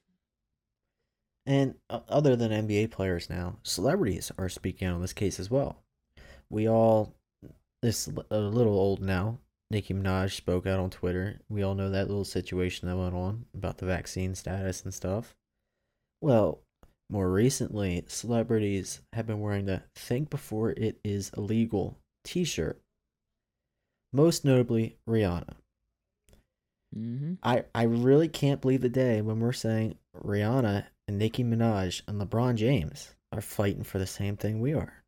And 1.46 1.74
uh, 1.90 2.00
other 2.08 2.36
than 2.36 2.50
NBA 2.66 2.90
players 2.90 3.28
now, 3.28 3.58
celebrities 3.62 4.32
are 4.38 4.48
speaking 4.48 4.88
out 4.88 4.94
on 4.94 5.02
this 5.02 5.12
case 5.12 5.38
as 5.38 5.50
well. 5.50 5.82
We 6.50 6.68
all 6.68 7.14
this 7.82 8.08
a 8.30 8.38
little 8.38 8.74
old 8.78 9.00
now. 9.02 9.38
Nicki 9.70 9.92
Minaj 9.94 10.32
spoke 10.32 10.66
out 10.66 10.78
on 10.80 10.90
Twitter. 10.90 11.40
We 11.48 11.62
all 11.62 11.74
know 11.74 11.90
that 11.90 12.08
little 12.08 12.24
situation 12.24 12.88
that 12.88 12.96
went 12.96 13.14
on 13.14 13.46
about 13.54 13.78
the 13.78 13.86
vaccine 13.86 14.34
status 14.34 14.84
and 14.84 14.94
stuff. 14.94 15.34
Well, 16.22 16.60
more 17.10 17.30
recently, 17.30 18.04
celebrities 18.06 19.02
have 19.12 19.26
been 19.26 19.40
wearing 19.40 19.66
the 19.66 19.82
"Think 19.94 20.30
Before 20.30 20.70
It 20.70 20.98
Is 21.04 21.30
Illegal" 21.36 21.98
T-shirt. 22.24 22.80
Most 24.12 24.44
notably, 24.44 24.96
Rihanna. 25.08 25.56
Mm-hmm. 26.96 27.34
I, 27.42 27.64
I 27.74 27.82
really 27.84 28.28
can't 28.28 28.60
believe 28.60 28.80
the 28.80 28.88
day 28.88 29.20
when 29.20 29.40
we're 29.40 29.52
saying 29.52 29.96
Rihanna 30.16 30.84
and 31.08 31.18
Nicki 31.18 31.42
Minaj 31.44 32.02
and 32.06 32.20
LeBron 32.20 32.54
James 32.54 33.14
are 33.32 33.40
fighting 33.40 33.82
for 33.82 33.98
the 33.98 34.06
same 34.06 34.36
thing 34.36 34.60
we 34.60 34.74
are. 34.74 35.02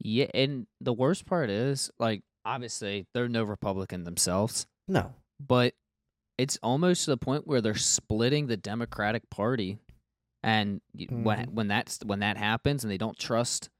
Yeah, 0.00 0.26
and 0.34 0.66
the 0.80 0.92
worst 0.92 1.26
part 1.26 1.48
is, 1.50 1.90
like, 2.00 2.22
obviously 2.44 3.06
they're 3.14 3.28
no 3.28 3.44
Republican 3.44 4.04
themselves. 4.04 4.66
No. 4.88 5.12
but 5.38 5.74
it's 6.38 6.58
almost 6.62 7.04
to 7.04 7.10
the 7.10 7.16
point 7.16 7.46
where 7.46 7.60
they're 7.60 7.74
splitting 7.76 8.48
the 8.48 8.56
Democratic 8.56 9.30
Party, 9.30 9.78
and 10.42 10.80
y- 10.92 11.06
when 11.08 11.54
when 11.54 11.68
that's 11.68 12.00
when 12.04 12.18
that 12.18 12.36
happens, 12.36 12.82
and 12.82 12.90
they 12.90 12.98
don't 12.98 13.18
trust, 13.18 13.70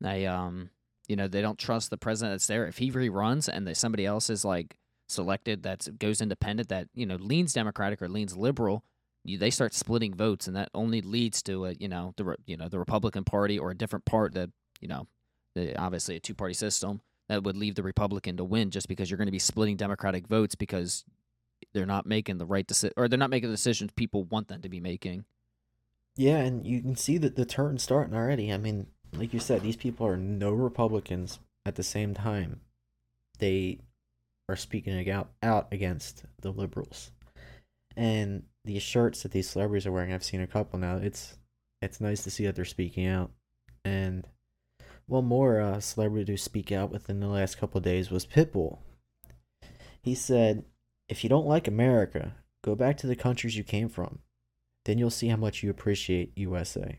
they 0.00 0.26
um, 0.26 0.70
you 1.08 1.16
know, 1.16 1.26
they 1.26 1.42
don't 1.42 1.58
trust 1.58 1.90
the 1.90 1.96
president 1.96 2.34
that's 2.34 2.46
there. 2.46 2.66
If 2.68 2.78
he 2.78 2.92
reruns 2.92 3.48
and 3.48 3.66
that 3.66 3.76
somebody 3.76 4.06
else 4.06 4.30
is 4.30 4.44
like 4.44 4.76
selected 5.08 5.62
that 5.62 5.98
goes 5.98 6.20
independent, 6.20 6.68
that 6.68 6.88
you 6.94 7.06
know 7.06 7.16
leans 7.16 7.52
Democratic 7.52 8.00
or 8.02 8.08
leans 8.08 8.36
liberal, 8.36 8.84
you, 9.24 9.38
they 9.38 9.50
start 9.50 9.74
splitting 9.74 10.14
votes, 10.14 10.46
and 10.46 10.56
that 10.56 10.70
only 10.74 11.00
leads 11.00 11.42
to 11.42 11.66
a 11.66 11.72
you 11.72 11.88
know 11.88 12.14
the 12.16 12.36
you 12.46 12.56
know 12.56 12.68
the 12.68 12.78
Republican 12.78 13.24
Party 13.24 13.58
or 13.58 13.70
a 13.70 13.76
different 13.76 14.04
part 14.04 14.34
that 14.34 14.50
you 14.84 14.88
know, 14.88 15.06
the, 15.54 15.74
obviously 15.80 16.16
a 16.16 16.20
two 16.20 16.34
party 16.34 16.54
system 16.54 17.00
that 17.28 17.42
would 17.42 17.56
leave 17.56 17.74
the 17.74 17.82
Republican 17.82 18.36
to 18.36 18.44
win 18.44 18.70
just 18.70 18.86
because 18.86 19.10
you're 19.10 19.16
going 19.16 19.26
to 19.26 19.32
be 19.32 19.38
splitting 19.38 19.76
Democratic 19.76 20.26
votes 20.26 20.54
because 20.54 21.04
they're 21.72 21.86
not 21.86 22.04
making 22.04 22.36
the 22.36 22.44
right 22.44 22.66
decision 22.66 22.92
or 22.96 23.08
they're 23.08 23.18
not 23.18 23.30
making 23.30 23.48
the 23.48 23.56
decisions 23.56 23.90
people 23.96 24.24
want 24.24 24.48
them 24.48 24.60
to 24.60 24.68
be 24.68 24.78
making. 24.78 25.24
Yeah, 26.16 26.36
and 26.36 26.66
you 26.66 26.82
can 26.82 26.96
see 26.96 27.16
that 27.18 27.34
the 27.34 27.46
turn 27.46 27.78
starting 27.78 28.14
already. 28.14 28.52
I 28.52 28.58
mean, 28.58 28.86
like 29.12 29.32
you 29.32 29.40
said, 29.40 29.62
these 29.62 29.76
people 29.76 30.06
are 30.06 30.18
no 30.18 30.52
Republicans 30.52 31.40
at 31.64 31.76
the 31.76 31.82
same 31.82 32.12
time. 32.12 32.60
They 33.38 33.78
are 34.48 34.56
speaking 34.56 35.10
out 35.10 35.30
out 35.42 35.68
against 35.72 36.24
the 36.40 36.50
liberals. 36.50 37.10
And 37.96 38.44
these 38.64 38.82
shirts 38.82 39.22
that 39.22 39.32
these 39.32 39.48
celebrities 39.48 39.86
are 39.86 39.92
wearing, 39.92 40.12
I've 40.12 40.24
seen 40.24 40.40
a 40.40 40.46
couple 40.46 40.78
now. 40.78 40.96
It's 40.96 41.36
it's 41.80 42.00
nice 42.00 42.24
to 42.24 42.30
see 42.30 42.46
that 42.46 42.56
they're 42.56 42.64
speaking 42.64 43.06
out. 43.06 43.30
And 43.84 44.26
one 45.06 45.26
more 45.26 45.60
uh, 45.60 45.80
celebrity 45.80 46.32
to 46.32 46.38
speak 46.38 46.72
out 46.72 46.90
within 46.90 47.20
the 47.20 47.28
last 47.28 47.58
couple 47.58 47.80
days 47.80 48.10
was 48.10 48.26
Pitbull. 48.26 48.78
He 50.02 50.14
said, 50.14 50.64
"If 51.08 51.22
you 51.22 51.30
don't 51.30 51.46
like 51.46 51.68
America, 51.68 52.34
go 52.64 52.74
back 52.74 52.96
to 52.96 53.06
the 53.06 53.16
countries 53.16 53.56
you 53.56 53.64
came 53.64 53.88
from. 53.88 54.20
then 54.86 54.98
you'll 54.98 55.10
see 55.10 55.28
how 55.28 55.36
much 55.36 55.62
you 55.62 55.70
appreciate 55.70 56.36
USA. 56.36 56.98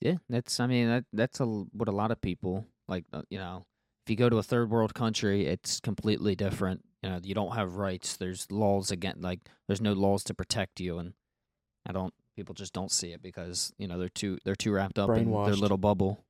Yeah, 0.00 0.16
that's. 0.28 0.60
I 0.60 0.66
mean, 0.66 0.88
that 0.88 1.04
that's 1.12 1.40
a, 1.40 1.44
what 1.44 1.88
a 1.88 1.92
lot 1.92 2.12
of 2.12 2.20
people 2.20 2.66
like. 2.86 3.04
Uh, 3.12 3.22
you 3.30 3.38
know, 3.38 3.66
if 4.08 4.10
you 4.10 4.16
go 4.16 4.30
to 4.30 4.38
a 4.38 4.42
third 4.42 4.70
world 4.70 4.94
country, 4.94 5.44
it's 5.44 5.80
completely 5.80 6.34
different. 6.34 6.82
You 7.02 7.10
know, 7.10 7.20
you 7.22 7.34
don't 7.34 7.54
have 7.54 7.74
rights. 7.74 8.16
There's 8.16 8.50
laws 8.50 8.90
against. 8.90 9.20
Like, 9.20 9.40
there's 9.66 9.82
no 9.82 9.92
laws 9.92 10.24
to 10.24 10.34
protect 10.34 10.80
you, 10.80 10.96
and 10.96 11.12
I 11.86 11.92
don't. 11.92 12.14
People 12.34 12.54
just 12.54 12.72
don't 12.72 12.90
see 12.90 13.12
it 13.12 13.20
because 13.20 13.70
you 13.76 13.86
know 13.86 13.98
they're 13.98 14.08
too 14.08 14.38
they're 14.46 14.56
too 14.56 14.72
wrapped 14.72 14.98
up 14.98 15.10
in 15.10 15.30
their 15.30 15.54
little 15.54 15.76
bubble. 15.76 16.24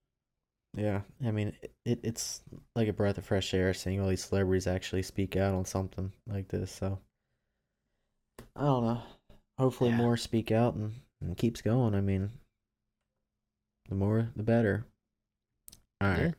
Yeah, 0.77 1.03
I 1.25 1.31
mean, 1.31 1.53
it, 1.63 1.73
it 1.85 2.01
it's 2.03 2.43
like 2.75 2.89
a 2.89 2.93
breath 2.93 3.17
of 3.17 3.25
fresh 3.25 3.55
air 3.55 3.73
seeing 3.73 4.01
all 4.01 4.09
these 4.09 4.25
celebrities 4.25 4.67
actually 4.67 5.03
speak 5.03 5.37
out 5.37 5.55
on 5.55 5.65
something 5.65 6.13
like 6.27 6.49
this. 6.49 6.73
So 6.73 6.99
I 8.57 8.65
don't 8.65 8.85
know. 8.85 9.03
Hopefully, 9.57 9.91
Yeah. 9.91 9.99
more 9.99 10.17
speak 10.17 10.51
out 10.51 10.75
and, 10.75 10.95
and 11.21 11.37
keeps 11.37 11.63
going. 11.63 11.95
I 11.95 12.01
mean, 12.01 12.31
the 13.89 13.95
more 13.95 14.31
the 14.35 14.43
better. 14.43 14.85
All 16.01 16.09
right, 16.09 16.35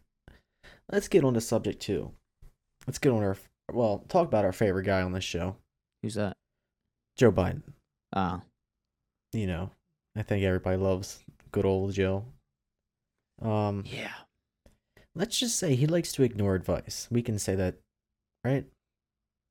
let's 0.92 1.08
get 1.08 1.24
on 1.24 1.34
to 1.36 1.42
subject 1.42 1.82
two. 1.82 2.12
Let's 2.88 3.00
get 3.00 3.12
on 3.12 3.24
our 3.24 3.38
well, 3.72 4.04
talk 4.08 4.28
about 4.28 4.46
our 4.46 4.52
favorite 4.52 4.86
guy 4.86 5.02
on 5.04 5.12
this 5.12 5.24
show, 5.24 5.56
Who's 6.02 6.16
that? 6.16 6.36
Joe 7.18 7.32
Biden. 7.32 7.62
Ah, 8.16 8.42
You 9.34 9.46
know, 9.46 9.70
I 10.16 10.24
think 10.24 10.44
everybody 10.44 10.78
loves 10.78 11.20
good 11.52 11.66
old 11.66 11.94
Joe. 11.94 12.26
Um, 13.42 13.84
yeah. 13.86 14.12
let's 15.16 15.38
just 15.38 15.58
say 15.58 15.76
he 15.76 15.86
likes 15.88 16.12
to 16.14 16.24
ignore 16.24 16.56
advice. 16.56 17.08
We 17.12 17.22
can 17.22 17.38
say 17.38 17.56
that, 17.56 17.76
right? 18.44 18.66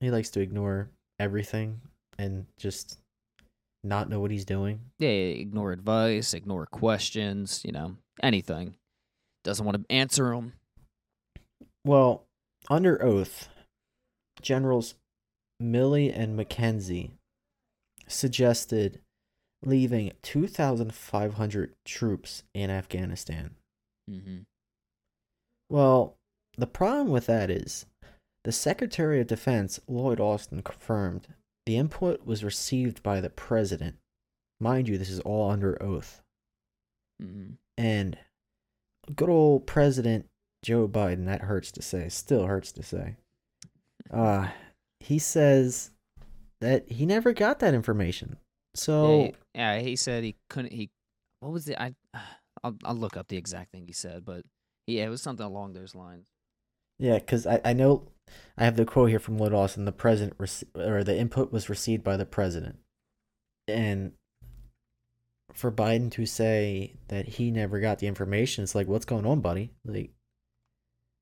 He 0.00 0.10
likes 0.10 0.30
to 0.30 0.40
ignore 0.40 0.90
everything 1.20 1.80
and 2.18 2.46
just 2.58 2.98
not 3.84 4.08
know 4.10 4.18
what 4.20 4.30
he's 4.30 4.44
doing. 4.44 4.80
Yeah, 4.98 5.08
ignore 5.08 5.72
advice, 5.72 6.34
ignore 6.34 6.66
questions, 6.66 7.62
you 7.64 7.72
know, 7.72 7.96
anything. 8.22 8.74
Doesn't 9.44 9.64
want 9.64 9.78
to 9.88 9.94
answer 9.94 10.30
them. 10.30 10.52
Well, 11.84 12.24
under 12.68 13.02
oath, 13.02 13.48
Generals 14.40 14.94
Milley 15.62 16.12
and 16.14 16.38
McKenzie 16.38 17.10
suggested 18.06 19.00
leaving 19.64 20.12
2,500 20.22 21.74
troops 21.84 22.42
in 22.54 22.70
Afghanistan. 22.70 23.56
Mm-hmm. 24.10 24.38
Well, 25.70 26.16
the 26.56 26.66
problem 26.66 27.08
with 27.08 27.26
that 27.26 27.50
is 27.50 27.86
the 28.44 28.52
Secretary 28.52 29.20
of 29.20 29.26
Defense, 29.26 29.80
Lloyd 29.88 30.20
Austin, 30.20 30.62
confirmed 30.62 31.26
the 31.66 31.76
input 31.76 32.24
was 32.24 32.44
received 32.44 33.02
by 33.02 33.20
the 33.20 33.30
President. 33.30 33.96
Mind 34.60 34.88
you, 34.88 34.96
this 34.96 35.10
is 35.10 35.20
all 35.20 35.50
under 35.50 35.80
oath. 35.82 36.22
Mm-hmm. 37.22 37.54
And 37.76 38.18
good 39.14 39.28
old 39.28 39.66
President 39.66 40.26
Joe 40.62 40.88
Biden, 40.88 41.26
that 41.26 41.42
hurts 41.42 41.70
to 41.72 41.82
say, 41.82 42.08
still 42.08 42.46
hurts 42.46 42.72
to 42.72 42.82
say. 42.82 43.16
Uh, 44.12 44.48
he 45.00 45.18
says 45.18 45.90
that 46.60 46.90
he 46.90 47.06
never 47.06 47.32
got 47.32 47.60
that 47.60 47.74
information. 47.74 48.36
So, 48.74 49.08
yeah, 49.10 49.26
he, 49.26 49.34
yeah, 49.54 49.78
he 49.80 49.96
said 49.96 50.24
he 50.24 50.36
couldn't. 50.48 50.72
He 50.72 50.90
what 51.40 51.52
was 51.52 51.68
it? 51.68 51.78
I 51.78 51.94
I'll 52.64 52.76
I'll 52.84 52.96
look 52.96 53.16
up 53.16 53.28
the 53.28 53.36
exact 53.36 53.72
thing 53.72 53.86
he 53.86 53.92
said, 53.92 54.24
but 54.24 54.44
yeah, 54.86 55.04
it 55.04 55.10
was 55.10 55.22
something 55.22 55.46
along 55.46 55.72
those 55.72 55.94
lines. 55.94 56.26
Yeah, 56.98 57.18
because 57.18 57.46
I, 57.46 57.60
I 57.64 57.72
know 57.74 58.08
I 58.56 58.64
have 58.64 58.76
the 58.76 58.84
quote 58.84 59.10
here 59.10 59.20
from 59.20 59.38
Lloyd 59.38 59.52
Austin. 59.54 59.84
The 59.84 59.92
president 59.92 60.36
rece- 60.38 60.64
or 60.74 61.04
the 61.04 61.16
input 61.16 61.52
was 61.52 61.68
received 61.68 62.02
by 62.02 62.16
the 62.16 62.26
president, 62.26 62.78
and 63.68 64.12
for 65.54 65.72
Biden 65.72 66.10
to 66.12 66.26
say 66.26 66.94
that 67.08 67.26
he 67.26 67.50
never 67.50 67.80
got 67.80 67.98
the 67.98 68.06
information, 68.06 68.62
it's 68.62 68.74
like, 68.74 68.86
what's 68.86 69.04
going 69.04 69.26
on, 69.26 69.40
buddy? 69.40 69.72
Like, 69.84 70.10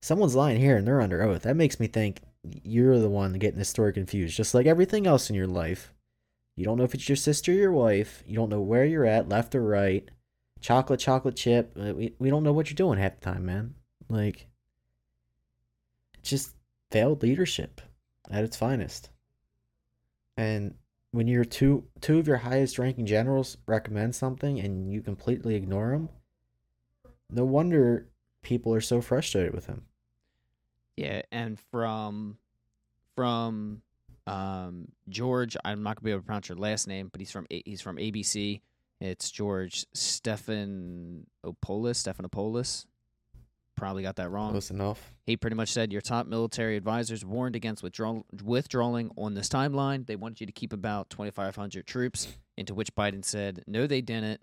someone's 0.02 0.34
lying 0.34 0.60
here 0.60 0.76
and 0.76 0.86
they're 0.86 1.00
under 1.00 1.22
oath. 1.22 1.42
That 1.42 1.56
makes 1.56 1.80
me 1.80 1.86
think 1.86 2.20
you're 2.62 2.98
the 2.98 3.08
one 3.08 3.32
getting 3.34 3.58
this 3.58 3.68
story 3.68 3.92
confused. 3.92 4.36
Just 4.36 4.54
like 4.54 4.66
everything 4.66 5.06
else 5.06 5.28
in 5.30 5.36
your 5.36 5.46
life, 5.46 5.92
you 6.54 6.64
don't 6.64 6.78
know 6.78 6.84
if 6.84 6.94
it's 6.94 7.08
your 7.08 7.16
sister 7.16 7.52
or 7.52 7.56
your 7.56 7.72
wife. 7.72 8.22
You 8.26 8.36
don't 8.36 8.48
know 8.48 8.60
where 8.60 8.84
you're 8.84 9.04
at, 9.06 9.28
left 9.28 9.54
or 9.54 9.62
right. 9.62 10.08
Chocolate, 10.60 11.00
chocolate 11.00 11.36
chip. 11.36 11.76
uh, 11.78 11.94
We 11.94 12.14
we 12.18 12.30
don't 12.30 12.42
know 12.42 12.52
what 12.52 12.70
you're 12.70 12.76
doing 12.76 12.98
half 12.98 13.20
the 13.20 13.24
time, 13.24 13.44
man. 13.44 13.74
Like 14.08 14.46
just 16.22 16.54
failed 16.90 17.22
leadership 17.22 17.80
at 18.30 18.44
its 18.44 18.56
finest. 18.56 19.10
And 20.36 20.74
when 21.12 21.28
your 21.28 21.44
two 21.44 21.84
two 22.00 22.18
of 22.18 22.26
your 22.26 22.38
highest 22.38 22.78
ranking 22.78 23.06
generals 23.06 23.58
recommend 23.66 24.14
something 24.14 24.58
and 24.58 24.90
you 24.92 25.02
completely 25.02 25.54
ignore 25.54 25.90
them, 25.90 26.08
no 27.30 27.44
wonder 27.44 28.08
people 28.46 28.72
are 28.72 28.80
so 28.80 29.00
frustrated 29.00 29.52
with 29.52 29.66
him. 29.66 29.82
Yeah, 30.96 31.22
and 31.32 31.58
from 31.72 32.38
from 33.16 33.82
um 34.28 34.88
George, 35.08 35.56
I'm 35.64 35.82
not 35.82 35.96
gonna 35.96 36.04
be 36.04 36.10
able 36.12 36.20
to 36.20 36.26
pronounce 36.26 36.48
your 36.48 36.56
last 36.56 36.86
name, 36.86 37.08
but 37.10 37.20
he's 37.20 37.32
from 37.32 37.46
he's 37.50 37.80
from 37.80 37.96
ABC. 37.96 38.60
It's 39.00 39.30
George 39.32 39.84
Stephanopoulos, 39.94 41.26
Stephanopoulos. 41.64 42.86
Probably 43.74 44.02
got 44.02 44.16
that 44.16 44.30
wrong. 44.30 44.52
Close 44.52 44.70
enough. 44.70 45.12
He 45.26 45.36
pretty 45.36 45.56
much 45.56 45.70
said 45.70 45.92
your 45.92 46.00
top 46.00 46.26
military 46.26 46.76
advisors 46.76 47.24
warned 47.26 47.56
against 47.56 47.82
withdraw- 47.82 48.22
withdrawing 48.42 49.10
on 49.18 49.34
this 49.34 49.50
timeline. 49.50 50.06
They 50.06 50.16
wanted 50.16 50.40
you 50.40 50.46
to 50.46 50.52
keep 50.52 50.72
about 50.72 51.10
2,500 51.10 51.86
troops, 51.86 52.38
into 52.56 52.72
which 52.72 52.94
Biden 52.94 53.22
said, 53.22 53.64
no, 53.66 53.86
they 53.86 54.00
didn't. 54.00 54.40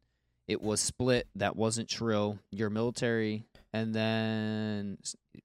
It 0.48 0.62
was 0.62 0.81
split. 0.81 1.27
That 1.36 1.55
wasn't 1.55 1.89
true. 1.89 2.38
Your 2.51 2.69
military, 2.69 3.43
and 3.74 3.94
then 3.94 4.98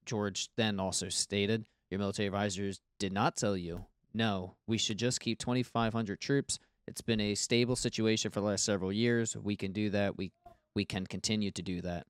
George 0.05 0.51
then 0.57 0.79
also 0.79 1.09
stated, 1.09 1.67
your 1.91 1.99
military 1.99 2.27
advisors 2.27 2.81
did 2.99 3.13
not 3.13 3.37
tell 3.37 3.57
you, 3.57 3.87
no, 4.13 4.55
we 4.67 4.79
should 4.79 4.99
just 4.99 5.21
keep 5.21 5.39
2,500 5.39 6.21
troops. 6.21 6.59
It's 6.87 7.01
been 7.01 7.21
a 7.21 7.35
stable 7.35 7.77
situation 7.77 8.31
for 8.31 8.41
the 8.41 8.47
last 8.47 8.65
several 8.65 8.93
years. 8.93 9.37
We 9.37 9.57
can 9.57 9.73
do 9.73 9.91
that. 9.91 10.17
We 10.17 10.33
we 10.75 10.85
can 10.85 11.07
continue 11.07 11.51
to 11.51 11.63
do 11.63 11.81
that. 11.83 12.07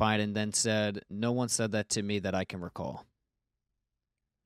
Biden 0.00 0.34
then 0.34 0.52
said, 0.52 1.02
"No 1.08 1.32
one 1.32 1.48
said 1.48 1.72
that 1.72 1.88
to 1.90 2.02
me 2.02 2.18
that 2.18 2.34
I 2.34 2.44
can 2.44 2.60
recall." 2.60 3.06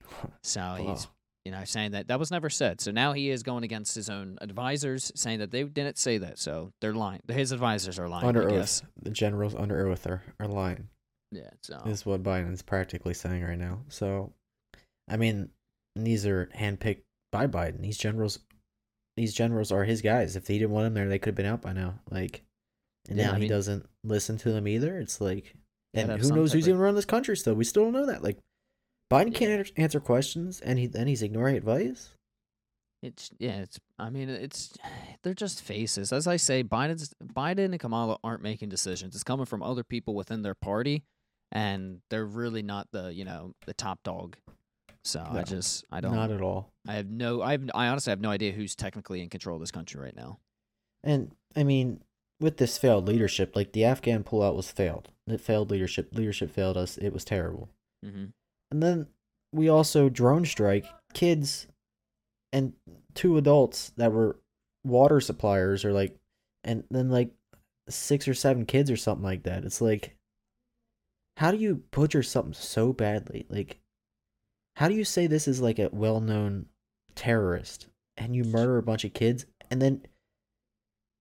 So 0.41 0.75
he's. 0.79 1.07
You 1.47 1.51
know, 1.51 1.63
saying 1.63 1.91
that 1.91 2.09
that 2.09 2.19
was 2.19 2.29
never 2.29 2.49
said. 2.49 2.81
So 2.81 2.91
now 2.91 3.13
he 3.13 3.29
is 3.29 3.41
going 3.41 3.63
against 3.63 3.95
his 3.95 4.09
own 4.09 4.37
advisors, 4.41 5.13
saying 5.15 5.39
that 5.39 5.49
they 5.49 5.63
didn't 5.63 5.97
say 5.97 6.17
that. 6.17 6.37
So 6.39 6.73
they're 6.81 6.93
lying. 6.93 7.21
His 7.29 7.53
advisors 7.53 7.97
are 7.97 8.09
lying. 8.09 8.27
under 8.27 8.49
I 8.49 8.55
oath. 8.55 8.81
The 9.01 9.09
generals 9.11 9.55
under 9.55 9.87
oath 9.87 10.05
are, 10.05 10.21
are 10.41 10.47
lying. 10.49 10.89
Yeah. 11.31 11.49
So 11.61 11.81
is 11.85 12.05
what 12.05 12.21
Biden's 12.21 12.61
practically 12.61 13.13
saying 13.13 13.43
right 13.45 13.57
now. 13.57 13.79
So, 13.87 14.33
I 15.09 15.15
mean, 15.15 15.49
these 15.95 16.25
are 16.25 16.49
handpicked 16.53 17.03
by 17.31 17.47
Biden. 17.47 17.81
These 17.81 17.97
generals, 17.97 18.39
these 19.15 19.33
generals 19.33 19.71
are 19.71 19.85
his 19.85 20.01
guys. 20.01 20.35
If 20.35 20.47
he 20.47 20.59
didn't 20.59 20.71
want 20.71 20.85
them 20.87 20.95
there, 20.95 21.07
they 21.07 21.17
could 21.17 21.29
have 21.29 21.35
been 21.35 21.45
out 21.45 21.61
by 21.61 21.71
now. 21.71 21.99
Like, 22.11 22.43
and 23.07 23.17
Yeah, 23.17 23.27
now 23.27 23.31
I 23.31 23.35
he 23.35 23.39
mean- 23.41 23.49
doesn't 23.49 23.87
listen 24.03 24.37
to 24.39 24.51
them 24.51 24.67
either. 24.67 24.99
It's 24.99 25.21
like, 25.21 25.55
and 25.93 26.11
who 26.11 26.29
knows 26.35 26.51
who's 26.51 26.65
of- 26.65 26.69
even 26.69 26.81
running 26.81 26.95
this 26.97 27.05
country 27.05 27.37
still? 27.37 27.53
We 27.55 27.63
still 27.63 27.83
don't 27.85 27.93
know 27.93 28.07
that. 28.07 28.21
Like, 28.21 28.37
Biden 29.11 29.31
Yeah. 29.33 29.39
can't 29.39 29.51
answer- 29.51 29.73
answer 29.77 29.99
questions, 29.99 30.59
and 30.61 30.77
he 30.79 30.87
then 30.87 31.07
he's 31.07 31.21
ignoring 31.21 31.55
advice. 31.55 32.13
it's 33.03 33.29
yeah. 33.39 33.59
It's 33.61 33.79
I 33.99 34.09
mean 34.09 34.27
it's 34.29 34.73
they're 35.23 35.33
just 35.33 35.61
faces. 35.61 36.11
As 36.11 36.27
I 36.27 36.37
say, 36.37 36.63
Biden's 36.63 37.13
Biden 37.23 37.65
and 37.71 37.79
Kamala 37.79 38.17
aren't 38.23 38.41
making 38.41 38.69
decisions. 38.69 39.13
It's 39.15 39.23
coming 39.23 39.45
from 39.45 39.61
other 39.63 39.83
people 39.83 40.15
within 40.15 40.41
their 40.41 40.55
party, 40.55 41.03
and 41.51 42.01
they're 42.09 42.25
really 42.25 42.63
not 42.63 42.87
the 42.91 43.13
you 43.13 43.23
know 43.23 43.53
the 43.65 43.73
top 43.73 43.99
dog. 44.03 44.35
So 45.03 45.23
I 45.25 45.43
just 45.43 45.85
I 45.91 46.01
don't 46.01 46.15
Not 46.15 46.31
at 46.31 46.41
all. 46.41 46.73
I 46.87 46.95
have 46.95 47.07
no 47.09 47.41
I 47.41 47.51
have 47.51 47.69
I 47.73 47.87
honestly 47.87 48.11
have 48.11 48.19
no 48.19 48.29
idea 48.31 48.51
who's 48.51 48.75
technically 48.75 49.21
in 49.21 49.29
control 49.29 49.55
of 49.55 49.61
this 49.61 49.71
country 49.71 50.01
right 50.01 50.15
now. 50.15 50.39
And 51.03 51.31
I 51.55 51.63
mean, 51.63 52.01
with 52.41 52.57
this 52.57 52.77
failed 52.77 53.07
leadership, 53.07 53.55
like 53.55 53.71
the 53.71 53.85
Afghan 53.85 54.23
pullout 54.25 54.55
was 54.55 54.69
failed. 54.69 55.09
It 55.27 55.39
failed 55.39 55.71
leadership. 55.71 56.09
Leadership 56.13 56.51
failed 56.51 56.75
us. 56.75 56.97
It 56.97 57.13
was 57.13 57.23
terrible. 57.23 57.69
Mm-hmm. 58.05 58.25
And 58.71 58.81
then 58.83 59.07
we 59.51 59.69
also 59.69 60.09
drone 60.09 60.45
strike 60.45 60.85
kids 61.13 61.67
and 62.51 62.73
two 63.13 63.37
adults 63.37 63.91
that 63.97 64.11
were 64.11 64.37
water 64.83 65.19
suppliers 65.19 65.83
or 65.83 65.91
like 65.91 66.15
and 66.63 66.83
then 66.91 67.09
like 67.09 67.31
six 67.89 68.27
or 68.27 68.33
seven 68.33 68.65
kids 68.65 68.91
or 68.91 68.97
something 68.97 69.23
like 69.23 69.43
that. 69.43 69.63
It's 69.63 69.81
like 69.81 70.15
how 71.37 71.51
do 71.51 71.57
you 71.57 71.83
butcher 71.91 72.23
something 72.23 72.53
so 72.53 72.93
badly? 72.93 73.45
Like 73.49 73.79
how 74.75 74.87
do 74.87 74.95
you 74.95 75.05
say 75.05 75.27
this 75.27 75.47
is 75.47 75.61
like 75.61 75.79
a 75.79 75.89
well-known 75.91 76.67
terrorist 77.15 77.87
and 78.15 78.35
you 78.35 78.43
murder 78.43 78.77
a 78.77 78.83
bunch 78.83 79.05
of 79.05 79.13
kids 79.13 79.45
and 79.71 79.81
then 79.81 80.01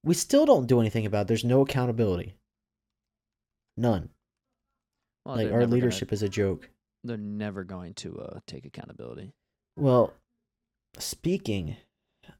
we 0.04 0.14
still 0.14 0.46
don't 0.46 0.66
do 0.66 0.80
anything 0.80 1.06
about 1.06 1.22
it. 1.22 1.28
There's 1.28 1.44
no 1.44 1.62
accountability. 1.62 2.36
None. 3.76 4.10
Well, 5.24 5.36
like 5.36 5.46
our 5.46 5.52
never 5.52 5.62
gonna- 5.62 5.74
leadership 5.74 6.12
is 6.12 6.22
a 6.22 6.28
joke. 6.28 6.70
They're 7.06 7.16
never 7.16 7.64
going 7.64 7.94
to 7.94 8.18
uh, 8.18 8.40
take 8.46 8.64
accountability. 8.64 9.32
Well, 9.76 10.12
speaking 10.98 11.76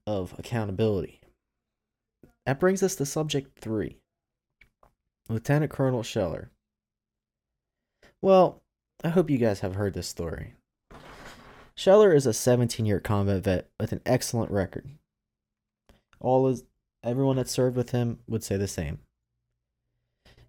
of 0.07 0.35
accountability, 0.39 1.21
that 2.45 2.61
brings 2.61 2.83
us 2.83 2.97
to 2.97 3.07
subject 3.07 3.59
three 3.59 3.99
Lieutenant 5.29 5.71
Colonel 5.71 6.03
Scheller. 6.03 6.51
Well, 8.23 8.63
I 9.05 9.09
hope 9.11 9.31
you 9.31 9.39
guys 9.39 9.61
have 9.61 9.75
heard 9.75 9.95
this 9.95 10.09
story. 10.09 10.55
Scheller 11.75 12.13
is 12.15 12.27
a 12.27 12.33
17 12.33 12.87
year 12.87 13.01
combat 13.01 13.45
vet 13.45 13.69
with 13.79 13.93
an 13.93 14.01
excellent 14.07 14.51
record. 14.51 14.89
All 16.21 16.49
is 16.49 16.65
everyone 17.05 17.37
that 17.37 17.49
served 17.49 17.77
with 17.77 17.91
him 17.91 18.21
would 18.27 18.43
say 18.43 18.57
the 18.57 18.69
same. 18.69 19.01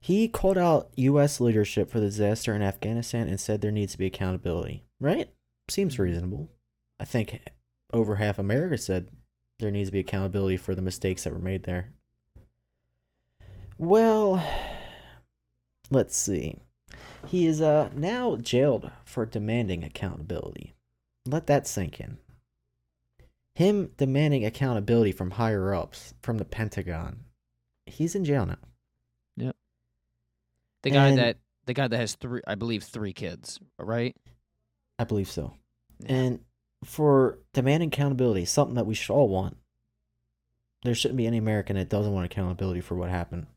He 0.08 0.30
called 0.30 0.58
out 0.58 0.90
US 0.96 1.42
leadership 1.42 1.92
for 1.92 2.00
the 2.00 2.06
disaster 2.06 2.56
in 2.56 2.62
Afghanistan 2.62 3.28
and 3.28 3.38
said 3.38 3.60
there 3.60 3.74
needs 3.74 3.92
to 3.92 3.98
be 3.98 4.06
accountability. 4.06 4.86
Right? 5.02 5.30
Seems 5.68 6.00
reasonable. 6.00 6.50
I 6.98 7.04
think 7.04 7.42
over 7.92 8.16
half 8.16 8.40
America 8.40 8.78
said 8.78 9.10
there 9.60 9.70
needs 9.70 9.90
to 9.90 9.92
be 9.92 10.00
accountability 10.00 10.56
for 10.56 10.74
the 10.74 10.82
mistakes 10.82 11.26
that 11.26 11.34
were 11.34 11.40
made 11.40 11.64
there. 11.64 11.92
Well, 13.78 14.42
let's 15.92 16.16
see. 16.16 16.56
He 17.26 17.46
is 17.46 17.62
uh, 17.62 17.90
now 17.94 18.38
jailed 18.38 18.90
for 19.04 19.26
demanding 19.26 19.84
accountability. 19.84 20.74
Let 21.26 21.48
that 21.48 21.68
sink 21.68 22.00
in. 22.00 22.18
Him 23.56 23.92
demanding 23.98 24.46
accountability 24.46 25.12
from 25.12 25.32
higher 25.32 25.74
ups, 25.74 26.14
from 26.22 26.38
the 26.38 26.46
Pentagon. 26.46 27.26
He's 27.86 28.16
in 28.16 28.24
jail 28.24 28.46
now. 28.46 28.56
The 30.84 30.91
guy 30.91 31.10
And- 31.10 31.17
that 31.17 31.38
the 31.65 31.74
guy 31.74 31.88
that 31.88 31.98
has 31.98 32.15
three, 32.15 32.41
I 32.48 32.55
believe, 32.55 32.84
three 32.84 33.12
kids, 33.13 33.60
right? 33.77 34.15
I 35.00 35.03
believe 35.03 35.29
so. 35.29 35.53
Yeah. 36.00 36.13
And 36.13 36.46
for 36.84 37.39
demanding 37.53 37.88
accountability, 37.89 38.46
something 38.46 38.75
that 38.75 38.86
we 38.86 38.93
should 38.96 39.13
all 39.13 39.27
want. 39.27 39.57
There 40.84 40.96
shouldn't 40.96 41.17
be 41.17 41.27
any 41.27 41.38
American 41.38 41.75
that 41.75 41.89
doesn't 41.89 42.13
want 42.13 42.25
accountability 42.25 42.81
for 42.81 42.96
what 42.96 43.10
happened. 43.10 43.48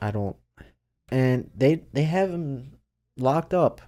I 0.00 0.10
don't. 0.10 0.36
And 1.10 1.50
they 1.54 1.76
they 1.92 2.04
have 2.04 2.30
him 2.30 2.78
locked 3.16 3.54
up. 3.54 3.80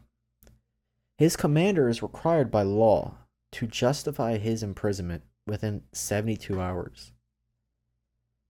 His 1.18 1.36
commander 1.36 1.88
is 1.88 2.02
required 2.02 2.50
by 2.50 2.62
law 2.62 3.18
to 3.52 3.66
justify 3.66 4.38
his 4.38 4.62
imprisonment 4.62 5.22
within 5.46 5.82
72 5.92 6.58
hours. 6.60 7.12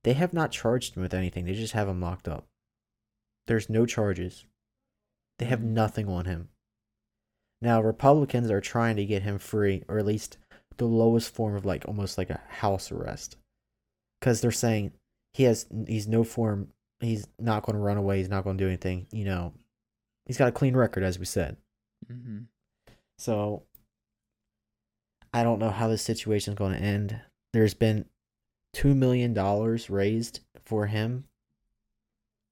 They 0.04 0.12
have 0.12 0.32
not 0.32 0.52
charged 0.52 0.94
him 0.94 1.02
with 1.02 1.12
anything. 1.12 1.44
They 1.44 1.54
just 1.54 1.72
have 1.72 1.88
him 1.88 2.00
locked 2.00 2.28
up. 2.28 2.46
There's 3.50 3.69
no 3.69 3.85
charges. 3.85 4.47
They 5.40 5.47
have 5.47 5.61
nothing 5.61 6.07
on 6.09 6.25
him. 6.25 6.50
Now, 7.61 7.83
Republicans 7.83 8.49
are 8.49 8.61
trying 8.61 8.95
to 8.95 9.04
get 9.04 9.25
him 9.25 9.40
free, 9.40 9.83
or 9.88 9.99
at 9.99 10.07
least 10.07 10.38
the 10.76 10.85
lowest 10.85 11.35
form 11.35 11.57
of 11.57 11.64
like 11.64 11.85
almost 11.88 12.16
like 12.16 12.30
a 12.30 12.40
house 12.49 12.92
arrest, 12.92 13.38
because 14.21 14.40
they're 14.40 14.52
saying 14.52 14.92
he 15.35 15.42
has 15.42 15.66
he's 15.88 16.07
no 16.07 16.23
form. 16.23 16.69
He's 17.00 17.26
not 17.40 17.64
going 17.64 17.75
to 17.75 17.83
run 17.83 17.97
away. 17.97 18.19
He's 18.19 18.28
not 18.28 18.45
going 18.45 18.57
to 18.57 18.62
do 18.62 18.69
anything. 18.69 19.09
You 19.11 19.25
know, 19.25 19.52
he's 20.26 20.38
got 20.38 20.47
a 20.47 20.52
clean 20.52 20.76
record, 20.76 21.02
as 21.02 21.19
we 21.19 21.25
said. 21.25 21.57
hmm 22.07 22.42
So 23.19 23.64
I 25.35 25.42
don't 25.42 25.59
know 25.59 25.71
how 25.71 25.88
this 25.88 26.02
situation 26.02 26.52
is 26.52 26.57
going 26.57 26.75
to 26.75 26.78
end. 26.78 27.21
There's 27.52 27.75
been 27.75 28.04
two 28.73 28.95
million 28.95 29.35
dollars 29.35 29.90
raised 29.90 30.38
for 30.62 30.87
him, 30.87 31.24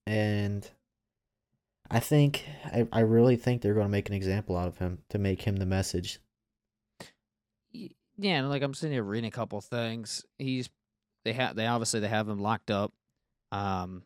and 0.05 0.68
I 1.90 2.01
think 2.01 2.44
I, 2.66 2.87
I 2.92 3.01
really 3.01 3.37
think 3.37 3.62
they're 3.62 3.74
going 3.74 3.87
to 3.87 3.90
make 3.90 4.09
an 4.09 4.14
example 4.14 4.57
out 4.57 4.68
of 4.68 4.79
him 4.79 4.98
to 5.09 5.18
make 5.18 5.42
him 5.42 5.57
the 5.57 5.66
message. 5.66 6.20
Yeah, 7.72 8.38
and 8.38 8.51
like 8.51 8.62
I'm 8.62 8.74
sitting 8.74 8.92
here 8.92 9.03
reading 9.03 9.29
a 9.29 9.33
couple 9.33 9.61
things. 9.61 10.24
He's 10.38 10.68
they 11.24 11.33
have 11.33 11.57
they 11.57 11.66
obviously 11.66 12.01
they 12.01 12.09
have 12.09 12.29
him 12.29 12.40
locked 12.40 12.70
up. 12.70 12.92
Um, 13.53 14.03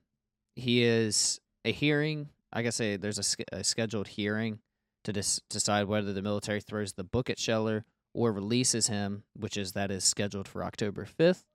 he 0.54 0.84
is 0.84 1.40
a 1.64 1.72
hearing. 1.72 2.28
I 2.52 2.62
guess 2.62 2.80
a, 2.80 2.96
there's 2.96 3.18
a, 3.18 3.56
a 3.56 3.64
scheduled 3.64 4.08
hearing 4.08 4.58
to 5.04 5.12
dis- 5.12 5.40
decide 5.48 5.86
whether 5.86 6.12
the 6.12 6.22
military 6.22 6.60
throws 6.60 6.92
the 6.92 7.04
book 7.04 7.30
at 7.30 7.38
Scheller 7.38 7.84
or 8.14 8.32
releases 8.32 8.88
him, 8.88 9.24
which 9.34 9.56
is 9.56 9.72
that 9.72 9.90
is 9.90 10.04
scheduled 10.04 10.46
for 10.46 10.62
October 10.62 11.06
fifth. 11.06 11.46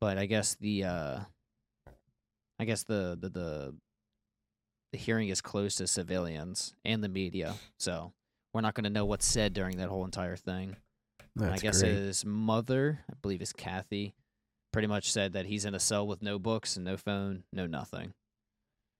But 0.00 0.18
I 0.18 0.26
guess 0.26 0.54
the 0.54 0.84
uh, 0.84 1.18
I 2.58 2.64
guess 2.64 2.84
the 2.84 3.16
the 3.20 3.28
the 3.28 3.74
the 4.92 4.98
hearing 4.98 5.28
is 5.28 5.40
closed 5.40 5.78
to 5.78 5.86
civilians 5.86 6.74
and 6.84 7.02
the 7.02 7.08
media, 7.08 7.54
so 7.78 8.12
we're 8.52 8.60
not 8.60 8.74
going 8.74 8.84
to 8.84 8.90
know 8.90 9.04
what's 9.04 9.26
said 9.26 9.52
during 9.52 9.78
that 9.78 9.88
whole 9.88 10.04
entire 10.04 10.36
thing. 10.36 10.76
I 11.40 11.58
guess 11.58 11.80
his 11.80 12.24
mother, 12.24 13.00
I 13.10 13.14
believe 13.20 13.42
is 13.42 13.52
Kathy, 13.52 14.14
pretty 14.72 14.88
much 14.88 15.12
said 15.12 15.34
that 15.34 15.46
he's 15.46 15.64
in 15.64 15.74
a 15.74 15.80
cell 15.80 16.06
with 16.06 16.22
no 16.22 16.38
books 16.38 16.76
and 16.76 16.84
no 16.84 16.96
phone, 16.96 17.44
no 17.52 17.66
nothing. 17.66 18.14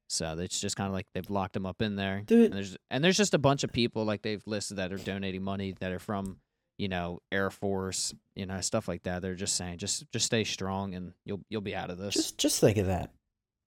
So 0.09 0.37
it's 0.39 0.61
just 0.61 0.77
kind 0.77 0.89
of 0.89 0.95
like 0.95 1.07
they've 1.15 1.29
locked 1.29 1.57
him 1.57 1.67
up 1.67 1.83
in 1.83 1.97
there. 1.97 2.23
Dude. 2.25 2.47
And 2.47 2.55
there's 2.55 2.77
and 2.91 3.03
there's 3.03 3.17
just 3.17 3.35
a 3.35 3.39
bunch 3.39 3.65
of 3.65 3.73
people 3.73 4.05
like 4.05 4.23
they've 4.23 4.47
listed 4.47 4.77
that 4.77 4.93
are 4.93 4.99
donating 4.99 5.43
money 5.43 5.75
that 5.81 5.91
are 5.93 5.99
from, 5.99 6.39
you 6.79 6.89
know, 6.89 7.21
Air 7.33 7.51
Force, 7.51 8.15
you 8.35 8.47
know, 8.47 8.61
stuff 8.61 8.89
like 8.89 9.03
that. 9.03 9.23
They're 9.23 9.35
just 9.35 9.57
saying 9.57 9.79
just 9.79 10.11
just 10.13 10.27
stay 10.27 10.45
strong 10.45 10.95
and 10.95 11.13
you'll 11.25 11.41
you'll 11.49 11.61
be 11.61 11.75
out 11.75 11.91
of 11.91 11.99
this. 11.99 12.15
Just 12.15 12.39
just 12.39 12.61
think 12.61 12.77
of 12.79 12.87
that. 12.87 13.11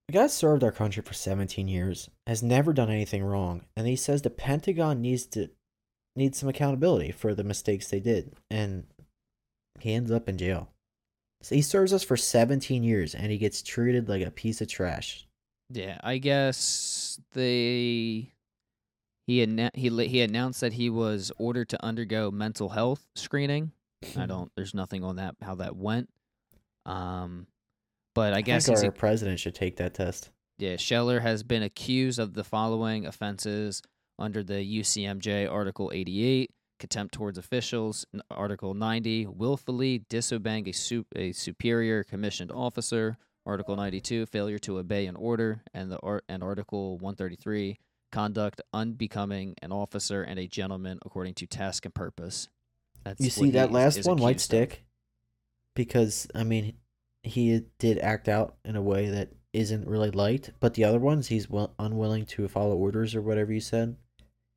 The 0.09 0.13
guy 0.13 0.25
served 0.25 0.63
our 0.63 0.71
country 0.71 1.03
for 1.03 1.13
17 1.13 1.67
years, 1.67 2.09
has 2.25 2.41
never 2.41 2.73
done 2.73 2.89
anything 2.89 3.23
wrong, 3.23 3.65
and 3.77 3.85
he 3.85 3.95
says 3.95 4.23
the 4.23 4.31
Pentagon 4.31 5.03
needs 5.03 5.27
to 5.27 5.51
needs 6.15 6.39
some 6.39 6.49
accountability 6.49 7.11
for 7.11 7.35
the 7.35 7.43
mistakes 7.43 7.89
they 7.89 7.99
did, 7.99 8.33
and 8.49 8.87
he 9.79 9.93
ends 9.93 10.09
up 10.09 10.27
in 10.27 10.39
jail. 10.39 10.69
So 11.43 11.53
he 11.53 11.61
serves 11.61 11.93
us 11.93 12.03
for 12.03 12.17
17 12.17 12.81
years, 12.81 13.13
and 13.13 13.31
he 13.31 13.37
gets 13.37 13.61
treated 13.61 14.09
like 14.09 14.25
a 14.25 14.31
piece 14.31 14.61
of 14.61 14.67
trash. 14.67 15.27
Yeah, 15.69 15.99
I 16.03 16.17
guess 16.17 17.21
they 17.33 18.33
he 19.27 19.43
anna- 19.43 19.69
he 19.75 20.07
he 20.07 20.21
announced 20.21 20.61
that 20.61 20.73
he 20.73 20.89
was 20.89 21.31
ordered 21.37 21.69
to 21.69 21.85
undergo 21.85 22.31
mental 22.31 22.69
health 22.69 23.05
screening. 23.15 23.73
I 24.17 24.25
don't. 24.25 24.51
There's 24.55 24.73
nothing 24.73 25.03
on 25.03 25.17
that 25.17 25.35
how 25.39 25.53
that 25.53 25.75
went. 25.75 26.09
Um, 26.87 27.45
but 28.15 28.33
I, 28.33 28.37
I 28.37 28.41
guess 28.41 28.67
our 28.69 28.83
a- 28.85 28.91
president 28.91 29.39
should 29.39 29.55
take 29.55 29.77
that 29.77 29.93
test. 29.93 30.29
yeah. 30.57 30.75
Scheller 30.77 31.19
has 31.21 31.43
been 31.43 31.63
accused 31.63 32.19
of 32.19 32.33
the 32.33 32.43
following 32.43 33.05
offenses 33.05 33.81
under 34.17 34.43
the 34.43 34.55
UCMJ 34.79 35.49
Article 35.51 35.91
88: 35.93 36.51
contempt 36.79 37.13
towards 37.13 37.37
officials. 37.37 38.05
Article 38.31 38.73
90: 38.73 39.27
willfully 39.27 40.03
disobeying 40.09 40.67
a 40.67 40.71
su- 40.73 41.05
a 41.15 41.31
superior 41.31 42.03
commissioned 42.03 42.51
officer. 42.51 43.17
Article 43.45 43.75
92: 43.75 44.25
failure 44.25 44.59
to 44.59 44.77
obey 44.77 45.05
an 45.07 45.15
order, 45.15 45.63
and 45.73 45.91
the 45.91 45.99
art 46.03 46.23
and 46.29 46.43
Article 46.43 46.97
133: 46.97 47.77
conduct 48.11 48.61
unbecoming 48.73 49.55
an 49.61 49.71
officer 49.71 50.21
and 50.23 50.37
a 50.39 50.47
gentleman 50.47 50.99
according 51.05 51.33
to 51.35 51.47
task 51.47 51.85
and 51.85 51.93
purpose. 51.93 52.47
That's 53.05 53.21
You 53.21 53.29
see 53.29 53.51
that 53.51 53.71
last 53.71 54.05
one, 54.05 54.17
White 54.17 54.35
of. 54.37 54.41
Stick? 54.41 54.83
Because, 55.75 56.27
I 56.35 56.43
mean, 56.43 56.73
he 57.23 57.61
did 57.79 57.99
act 57.99 58.27
out 58.29 58.55
in 58.63 58.75
a 58.75 58.81
way 58.81 59.09
that 59.09 59.29
isn't 59.53 59.87
really 59.87 60.11
liked, 60.11 60.51
but 60.59 60.75
the 60.75 60.83
other 60.83 60.99
ones, 60.99 61.27
he's 61.27 61.49
well, 61.49 61.73
unwilling 61.79 62.25
to 62.25 62.47
follow 62.47 62.75
orders 62.75 63.15
or 63.15 63.21
whatever 63.21 63.51
you 63.51 63.59
said. 63.59 63.95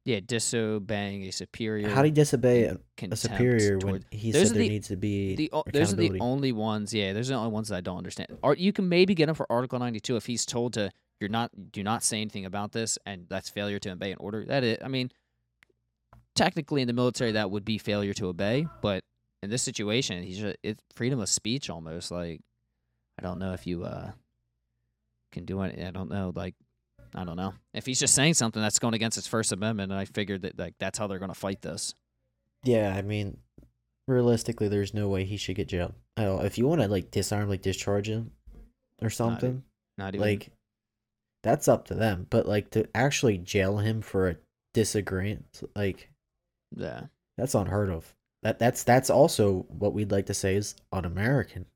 Yeah, 0.04 0.18
disobeying 0.24 1.22
a 1.22 1.30
superior. 1.30 1.88
How 1.88 2.02
do 2.02 2.08
you 2.08 2.14
disobey 2.14 2.64
a, 2.64 2.78
a 3.08 3.16
superior 3.16 3.78
when 3.78 4.04
he 4.10 4.32
Those 4.32 4.48
said 4.48 4.56
there 4.56 4.62
the- 4.64 4.68
needs 4.68 4.88
to 4.88 4.96
be 4.96 5.36
the 5.36 5.52
those 5.72 5.92
are 5.92 5.96
the 5.96 6.18
only 6.20 6.50
ones. 6.50 6.92
Yeah, 6.92 7.12
those 7.12 7.30
are 7.30 7.34
the 7.34 7.38
only 7.38 7.52
ones 7.52 7.68
that 7.68 7.76
I 7.76 7.80
don't 7.82 7.98
understand. 7.98 8.36
Or 8.42 8.56
you 8.56 8.72
can 8.72 8.88
maybe 8.88 9.14
get 9.14 9.28
him 9.28 9.36
for 9.36 9.46
Article 9.50 9.78
ninety 9.78 10.00
two 10.00 10.16
if 10.16 10.26
he's 10.26 10.44
told 10.44 10.72
to 10.72 10.90
you're 11.20 11.30
not 11.30 11.52
do 11.70 11.84
not 11.84 12.02
say 12.02 12.20
anything 12.20 12.44
about 12.44 12.72
this, 12.72 12.98
and 13.06 13.26
that's 13.28 13.48
failure 13.48 13.78
to 13.78 13.90
obey 13.92 14.10
an 14.10 14.18
order. 14.18 14.44
That 14.44 14.64
is, 14.64 14.78
I 14.84 14.88
mean, 14.88 15.12
technically 16.34 16.82
in 16.82 16.88
the 16.88 16.94
military 16.94 17.32
that 17.32 17.50
would 17.52 17.64
be 17.64 17.78
failure 17.78 18.14
to 18.14 18.26
obey, 18.26 18.66
but 18.80 19.04
in 19.42 19.50
this 19.50 19.62
situation, 19.62 20.22
he's 20.22 20.38
just, 20.38 20.56
it's 20.64 20.82
freedom 20.94 21.20
of 21.20 21.28
speech 21.28 21.70
almost. 21.70 22.10
Like 22.10 22.40
I 23.18 23.22
don't 23.22 23.38
know 23.38 23.52
if 23.52 23.66
you 23.66 23.84
uh 23.84 24.12
can 25.32 25.44
do 25.44 25.62
it. 25.62 25.78
I 25.84 25.90
don't 25.90 26.10
know. 26.10 26.32
Like 26.34 26.54
I 27.14 27.24
don't 27.24 27.36
know 27.36 27.54
if 27.74 27.86
he's 27.86 28.00
just 28.00 28.14
saying 28.14 28.34
something 28.34 28.62
that's 28.62 28.78
going 28.78 28.94
against 28.94 29.16
his 29.16 29.26
First 29.26 29.52
Amendment, 29.52 29.92
and 29.92 30.00
I 30.00 30.04
figured 30.04 30.42
that 30.42 30.58
like 30.58 30.74
that's 30.78 30.98
how 30.98 31.06
they're 31.06 31.18
going 31.18 31.32
to 31.32 31.38
fight 31.38 31.62
this. 31.62 31.94
Yeah, 32.64 32.94
I 32.96 33.02
mean, 33.02 33.38
realistically, 34.06 34.68
there's 34.68 34.94
no 34.94 35.08
way 35.08 35.24
he 35.24 35.36
should 35.36 35.56
get 35.56 35.68
jailed. 35.68 35.94
I 36.16 36.24
don't, 36.24 36.44
if 36.44 36.58
you 36.58 36.66
want 36.66 36.80
to 36.80 36.88
like 36.88 37.10
disarm, 37.10 37.48
like 37.48 37.62
discharge 37.62 38.08
him 38.08 38.30
or 39.00 39.10
something, 39.10 39.64
Not 39.98 40.14
even 40.14 40.26
like 40.26 40.50
that's 41.42 41.68
up 41.68 41.86
to 41.86 41.94
them. 41.94 42.26
But 42.30 42.46
like 42.46 42.70
to 42.70 42.88
actually 42.94 43.38
jail 43.38 43.78
him 43.78 44.00
for 44.00 44.28
a 44.28 44.36
disagreement, 44.72 45.62
like 45.74 46.10
yeah. 46.74 47.04
that's 47.36 47.54
unheard 47.54 47.90
of. 47.90 48.14
That 48.42 48.58
that's 48.58 48.84
that's 48.84 49.10
also 49.10 49.66
what 49.68 49.92
we'd 49.92 50.12
like 50.12 50.26
to 50.26 50.34
say 50.34 50.56
is 50.56 50.74
un-American. 50.92 51.66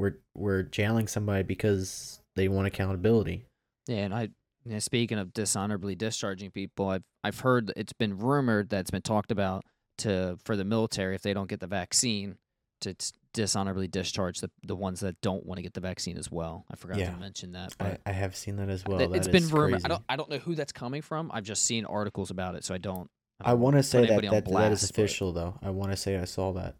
We're 0.00 0.16
we're 0.34 0.62
jailing 0.62 1.06
somebody 1.08 1.42
because 1.42 2.20
they 2.34 2.48
want 2.48 2.66
accountability. 2.66 3.44
Yeah, 3.86 3.98
and 3.98 4.14
I 4.14 4.22
you 4.64 4.72
know, 4.72 4.78
speaking 4.78 5.18
of 5.18 5.34
dishonorably 5.34 5.94
discharging 5.94 6.50
people, 6.50 6.88
I've 6.88 7.02
I've 7.22 7.40
heard 7.40 7.70
it's 7.76 7.92
been 7.92 8.16
rumored 8.18 8.70
that 8.70 8.80
it's 8.80 8.90
been 8.90 9.02
talked 9.02 9.30
about 9.30 9.64
to 9.98 10.38
for 10.44 10.56
the 10.56 10.64
military 10.64 11.14
if 11.14 11.20
they 11.22 11.34
don't 11.34 11.48
get 11.50 11.60
the 11.60 11.66
vaccine 11.66 12.36
to 12.80 12.94
t- 12.94 13.10
dishonorably 13.34 13.88
discharge 13.88 14.40
the 14.40 14.50
the 14.62 14.74
ones 14.74 15.00
that 15.00 15.20
don't 15.20 15.44
want 15.44 15.58
to 15.58 15.62
get 15.62 15.74
the 15.74 15.80
vaccine 15.80 16.16
as 16.16 16.30
well. 16.30 16.64
I 16.70 16.76
forgot 16.76 16.96
Yeah. 16.98 17.10
to 17.10 17.18
mention 17.18 17.52
that. 17.52 17.74
I, 17.78 17.84
But 17.84 18.00
I 18.06 18.12
have 18.12 18.34
seen 18.34 18.56
that 18.56 18.70
as 18.70 18.82
well. 18.86 18.96
th- 18.98 19.10
it's 19.12 19.26
That 19.26 19.32
been 19.32 19.48
rumored. 19.48 19.72
crazy. 19.72 19.84
I 19.84 19.88
don't 19.88 20.02
I 20.08 20.16
don't 20.16 20.30
know 20.30 20.38
who 20.38 20.54
that's 20.54 20.72
coming 20.72 21.02
from. 21.02 21.30
I've 21.34 21.44
just 21.44 21.64
seen 21.66 21.84
articles 21.84 22.30
about 22.30 22.54
it, 22.54 22.64
so 22.64 22.74
I 22.74 22.78
don't. 22.78 23.10
I 23.42 23.52
want 23.54 23.76
to 23.76 23.82
say 23.82 24.00
that 24.00 24.06
anybody 24.08 24.28
on 24.28 24.34
that, 24.34 24.44
that 24.46 24.50
is 24.50 24.52
blast, 24.80 24.82
but- 24.82 24.90
official 25.02 25.32
though. 25.32 25.58
I 25.62 25.68
want 25.68 25.90
to 25.90 25.96
say 25.96 26.16
I 26.16 26.24
saw 26.24 26.52
that. 26.54 26.76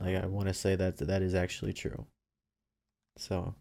Like 0.00 0.16
I 0.22 0.26
want 0.26 0.48
to 0.48 0.54
say 0.54 0.76
that 0.76 0.96
that 0.98 1.22
is 1.22 1.34
actually 1.34 1.72
true. 1.72 2.06
So 3.16 3.54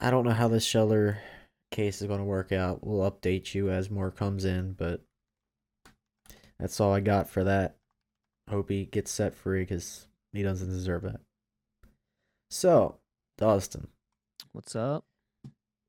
I 0.00 0.10
don't 0.10 0.24
know 0.24 0.32
how 0.32 0.48
this 0.48 0.64
Scheller 0.64 1.18
case 1.70 2.00
is 2.02 2.06
going 2.08 2.20
to 2.20 2.24
work 2.24 2.52
out. 2.52 2.86
We'll 2.86 3.10
update 3.10 3.54
you 3.54 3.70
as 3.70 3.90
more 3.90 4.10
comes 4.10 4.44
in, 4.44 4.72
but 4.72 5.00
that's 6.58 6.80
all 6.80 6.92
I 6.92 7.00
got 7.00 7.28
for 7.28 7.44
that. 7.44 7.76
Hope 8.50 8.68
he 8.68 8.84
gets 8.84 9.10
set 9.10 9.34
free 9.34 9.62
because 9.62 10.06
he 10.32 10.42
doesn't 10.42 10.68
deserve 10.68 11.02
that. 11.02 11.20
So, 12.50 12.96
Dustin, 13.38 13.88
What's 14.52 14.76
up? 14.76 15.04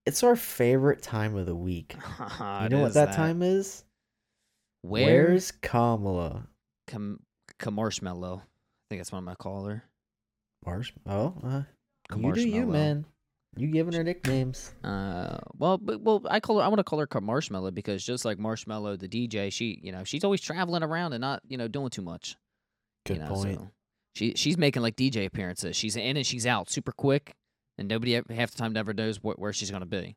it's 0.05 0.23
our 0.23 0.35
favorite 0.35 1.01
time 1.01 1.35
of 1.35 1.45
the 1.45 1.55
week. 1.55 1.95
You 2.39 2.65
It 2.65 2.71
know 2.71 2.79
what 2.81 2.87
is 2.89 2.93
that, 2.93 3.13
time 3.13 3.41
is? 3.41 3.83
Where? 4.81 5.05
Where's 5.27 5.51
Kamala? 5.51 6.47
Com- 6.87 7.19
Marshmallow. 7.69 8.43
I 8.93 8.95
think 8.95 8.99
that's 8.99 9.11
what 9.11 9.17
I'm 9.17 9.25
gonna 9.25 9.37
call 9.37 9.65
her. 9.65 9.83
Marsh? 10.65 10.91
Oh, 11.07 11.33
uh, 11.43 11.61
you 12.15 12.33
do 12.33 12.47
you, 12.47 12.67
man. 12.67 13.05
You 13.55 13.67
giving 13.67 13.93
her 13.93 14.03
nicknames. 14.03 14.71
Uh, 14.83 15.39
well, 15.57 15.79
but, 15.79 16.01
well, 16.01 16.21
I 16.29 16.39
call 16.39 16.59
her. 16.59 16.63
I 16.63 16.67
want 16.67 16.77
to 16.77 16.83
call 16.83 16.99
her 16.99 17.21
Marshmallow 17.21 17.71
because 17.71 18.03
just 18.03 18.23
like 18.23 18.37
Marshmello, 18.37 18.99
the 18.99 19.07
DJ, 19.07 19.51
she, 19.51 19.79
you 19.81 19.91
know, 19.91 20.03
she's 20.03 20.23
always 20.23 20.41
traveling 20.41 20.83
around 20.83 21.13
and 21.13 21.21
not, 21.21 21.41
you 21.47 21.57
know, 21.57 21.67
doing 21.67 21.89
too 21.89 22.03
much. 22.03 22.35
Good 23.05 23.17
you 23.17 23.23
know, 23.23 23.29
point. 23.29 23.59
so 23.59 23.71
she 24.13 24.33
she's 24.35 24.59
making 24.59 24.83
like 24.83 24.95
DJ 24.95 25.25
appearances. 25.25 25.75
She's 25.75 25.95
in 25.95 26.17
and 26.17 26.25
she's 26.25 26.45
out 26.45 26.69
super 26.69 26.91
quick, 26.91 27.33
and 27.79 27.87
nobody 27.87 28.13
half 28.13 28.51
the 28.51 28.57
time 28.57 28.73
never 28.73 28.93
knows 28.93 29.17
wh- 29.17 29.39
where 29.39 29.53
she's 29.53 29.71
gonna 29.71 29.87
be. 29.87 30.15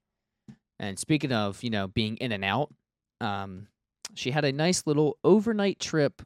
And 0.78 0.98
speaking 0.98 1.32
of, 1.32 1.62
you 1.62 1.70
know, 1.70 1.88
being 1.88 2.18
in 2.18 2.32
and 2.32 2.44
out, 2.44 2.74
um, 3.22 3.68
she 4.14 4.32
had 4.32 4.44
a 4.44 4.52
nice 4.52 4.86
little 4.86 5.16
overnight 5.24 5.78
trip 5.80 6.22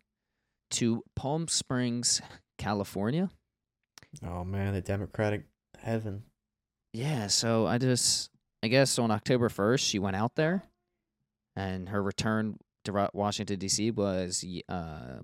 to 0.73 1.03
Palm 1.17 1.49
Springs, 1.49 2.23
California. 2.61 3.31
Oh 4.25 4.45
man, 4.45 4.75
the 4.75 4.83
Democratic 4.83 5.47
heaven. 5.79 6.25
Yeah, 6.93 7.29
so 7.29 7.67
I 7.67 7.79
just, 7.79 8.31
I 8.63 8.69
guess 8.69 8.99
on 8.99 9.11
October 9.11 9.49
1st, 9.49 9.79
she 9.81 9.99
went 9.99 10.17
out 10.17 10.35
there, 10.35 10.65
and 11.57 11.89
her 11.89 12.03
return 12.03 12.59
to 12.85 13.09
Washington, 13.15 13.59
D.C. 13.59 13.93
was 13.93 14.45
uh, 14.69 15.21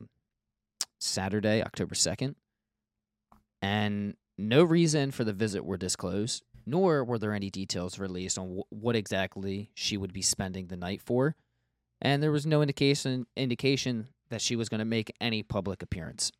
Saturday, 0.98 1.62
October 1.62 1.94
2nd. 1.94 2.36
And 3.60 4.14
no 4.38 4.62
reason 4.62 5.10
for 5.10 5.24
the 5.24 5.32
visit 5.32 5.64
were 5.64 5.76
disclosed, 5.76 6.42
nor 6.64 7.04
were 7.04 7.18
there 7.18 7.34
any 7.34 7.50
details 7.50 7.98
released 7.98 8.38
on 8.38 8.58
wh- 8.58 8.72
what 8.72 8.96
exactly 8.96 9.70
she 9.74 9.96
would 9.96 10.12
be 10.12 10.22
spending 10.22 10.68
the 10.68 10.76
night 10.76 11.02
for. 11.02 11.36
And 12.00 12.22
there 12.22 12.32
was 12.32 12.46
no 12.46 12.62
indication 12.62 13.26
indication 13.36 14.08
that 14.28 14.42
she 14.42 14.56
was 14.56 14.68
going 14.68 14.78
to 14.78 14.84
make 14.84 15.12
any 15.20 15.42
public 15.42 15.82
appearance. 15.82 16.30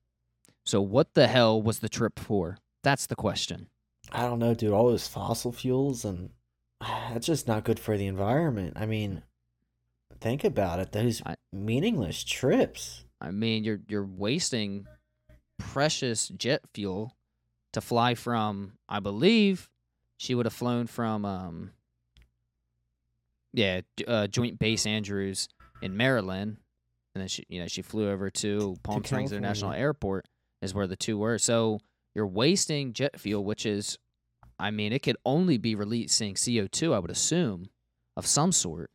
So, 0.67 0.83
what 0.83 1.15
the 1.15 1.29
hell 1.29 1.63
was 1.63 1.79
the 1.79 1.89
trip 1.89 2.19
for? 2.19 2.59
That's 2.83 3.07
the 3.07 3.15
question. 3.15 3.69
I 4.13 4.23
don't 4.23 4.41
know, 4.41 4.53
dude. 4.53 4.73
All 4.73 4.89
those 4.89 5.09
fossil 5.09 5.53
fuels 5.53 6.05
and 6.05 6.31
that's 6.81 7.27
just 7.27 7.49
not 7.49 7.65
good 7.65 7.79
for 7.79 7.97
the 7.97 8.07
environment. 8.07 8.75
I 8.77 8.85
mean, 8.87 9.23
think 10.21 10.45
about 10.45 10.81
it. 10.81 10.93
Those 10.93 11.23
I- 11.25 11.37
meaningless 11.53 12.25
trips. 12.25 13.05
I 13.21 13.31
mean, 13.31 13.65
you're 13.65 13.81
you're 13.89 14.05
wasting 14.05 14.87
precious 15.59 16.29
jet 16.29 16.63
fuel 16.75 17.17
to 17.73 17.81
fly 17.81 18.15
from. 18.15 18.73
I 18.89 19.01
believe 19.01 19.71
she 20.19 20.35
would 20.35 20.47
have 20.47 20.53
flown 20.53 20.87
from. 20.87 21.25
Um, 21.25 21.71
yeah, 23.53 23.81
uh, 24.07 24.27
Joint 24.27 24.59
Base 24.59 24.85
Andrews 24.85 25.49
in 25.81 25.97
Maryland, 25.97 26.59
and 27.15 27.23
then 27.23 27.29
she, 27.29 27.45
you 27.49 27.61
know, 27.61 27.69
she 27.69 27.81
flew 27.81 28.11
over 28.11 28.29
to 28.31 28.77
Palm 28.83 29.03
Springs 29.03 29.33
International 29.33 29.73
Airport, 29.73 30.27
is 30.67 30.75
where 30.75 30.87
the 30.87 30.97
two 30.97 31.17
were. 31.17 31.39
So 31.39 31.81
you're 32.15 32.27
wasting 32.27 32.93
jet 32.93 33.19
fuel, 33.19 33.45
which 33.45 33.65
is, 33.65 33.99
I 34.59 34.71
mean, 34.71 34.93
it 34.93 35.03
could 35.03 35.17
only 35.25 35.57
be 35.57 35.75
releasing 35.75 36.35
CO 36.35 36.67
two, 36.67 36.93
I 36.93 36.99
would 36.99 37.11
assume, 37.11 37.71
of 38.17 38.27
some 38.27 38.53
sort, 38.53 38.91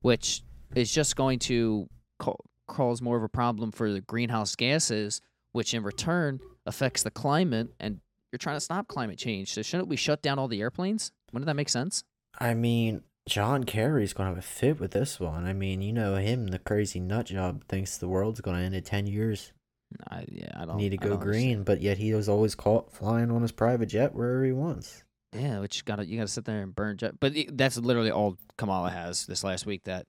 which 0.00 0.42
is 0.74 0.92
just 0.92 1.16
going 1.16 1.38
to 1.40 1.88
ca- 2.18 2.34
cause 2.66 3.02
more 3.02 3.16
of 3.16 3.22
a 3.22 3.28
problem 3.28 3.72
for 3.72 3.92
the 3.92 4.00
greenhouse 4.00 4.54
gases, 4.54 5.20
which 5.52 5.74
in 5.74 5.82
return 5.82 6.40
affects 6.64 7.02
the 7.02 7.10
climate. 7.10 7.68
And 7.80 8.00
you're 8.30 8.38
trying 8.38 8.56
to 8.56 8.60
stop 8.60 8.88
climate 8.88 9.18
change. 9.18 9.52
So 9.52 9.62
shouldn't 9.62 9.88
we 9.88 9.96
shut 9.96 10.22
down 10.22 10.38
all 10.38 10.48
the 10.48 10.60
airplanes? 10.60 11.12
Wouldn't 11.32 11.46
that 11.46 11.54
make 11.54 11.68
sense? 11.68 12.04
I 12.38 12.54
mean, 12.54 13.02
John 13.26 13.64
Kerry's 13.64 14.12
gonna 14.12 14.30
have 14.30 14.38
a 14.38 14.42
fit 14.42 14.80
with 14.80 14.92
this 14.92 15.18
one. 15.20 15.44
I 15.44 15.52
mean, 15.52 15.82
you 15.82 15.92
know 15.92 16.16
him, 16.16 16.46
the 16.48 16.58
crazy 16.58 17.00
nut 17.00 17.26
job, 17.26 17.64
thinks 17.68 17.96
the 17.96 18.08
world's 18.08 18.40
gonna 18.40 18.60
end 18.60 18.74
in 18.74 18.82
ten 18.82 19.06
years. 19.06 19.52
I, 20.10 20.24
yeah, 20.30 20.50
I 20.54 20.64
don't 20.66 20.76
Need 20.76 20.90
to 20.90 20.96
go 20.98 21.16
green, 21.16 21.36
understand. 21.58 21.64
but 21.64 21.80
yet 21.80 21.98
he 21.98 22.12
was 22.14 22.28
always 22.28 22.54
caught 22.54 22.92
flying 22.92 23.30
on 23.30 23.42
his 23.42 23.52
private 23.52 23.86
jet 23.86 24.14
wherever 24.14 24.44
he 24.44 24.52
wants. 24.52 25.02
Yeah, 25.34 25.60
which 25.60 25.84
gotta 25.84 26.06
you 26.06 26.16
gotta 26.16 26.28
sit 26.28 26.44
there 26.44 26.62
and 26.62 26.74
burn 26.74 26.96
jet. 26.96 27.18
But 27.20 27.36
it- 27.36 27.56
that's 27.56 27.76
literally 27.78 28.10
all 28.10 28.36
Kamala 28.56 28.90
has 28.90 29.26
this 29.26 29.44
last 29.44 29.66
week. 29.66 29.84
That 29.84 30.06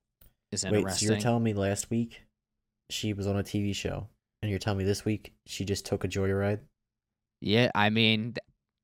is 0.52 0.64
Wait, 0.64 0.70
so 0.72 0.76
interesting. 0.78 1.10
you're 1.10 1.20
telling 1.20 1.44
me 1.44 1.54
last 1.54 1.90
week 1.90 2.22
she 2.90 3.14
was 3.14 3.28
on 3.28 3.38
a 3.38 3.44
TV 3.44 3.74
show, 3.76 4.08
and 4.42 4.50
you're 4.50 4.60
telling 4.60 4.80
me 4.80 4.84
this 4.86 5.06
week 5.06 5.34
she 5.46 5.66
just 5.66 5.86
took 5.86 6.04
a 6.04 6.08
joyride? 6.08 6.60
Yeah, 7.42 7.70
I 7.76 7.90
mean, 7.90 8.34
th- 8.34 8.38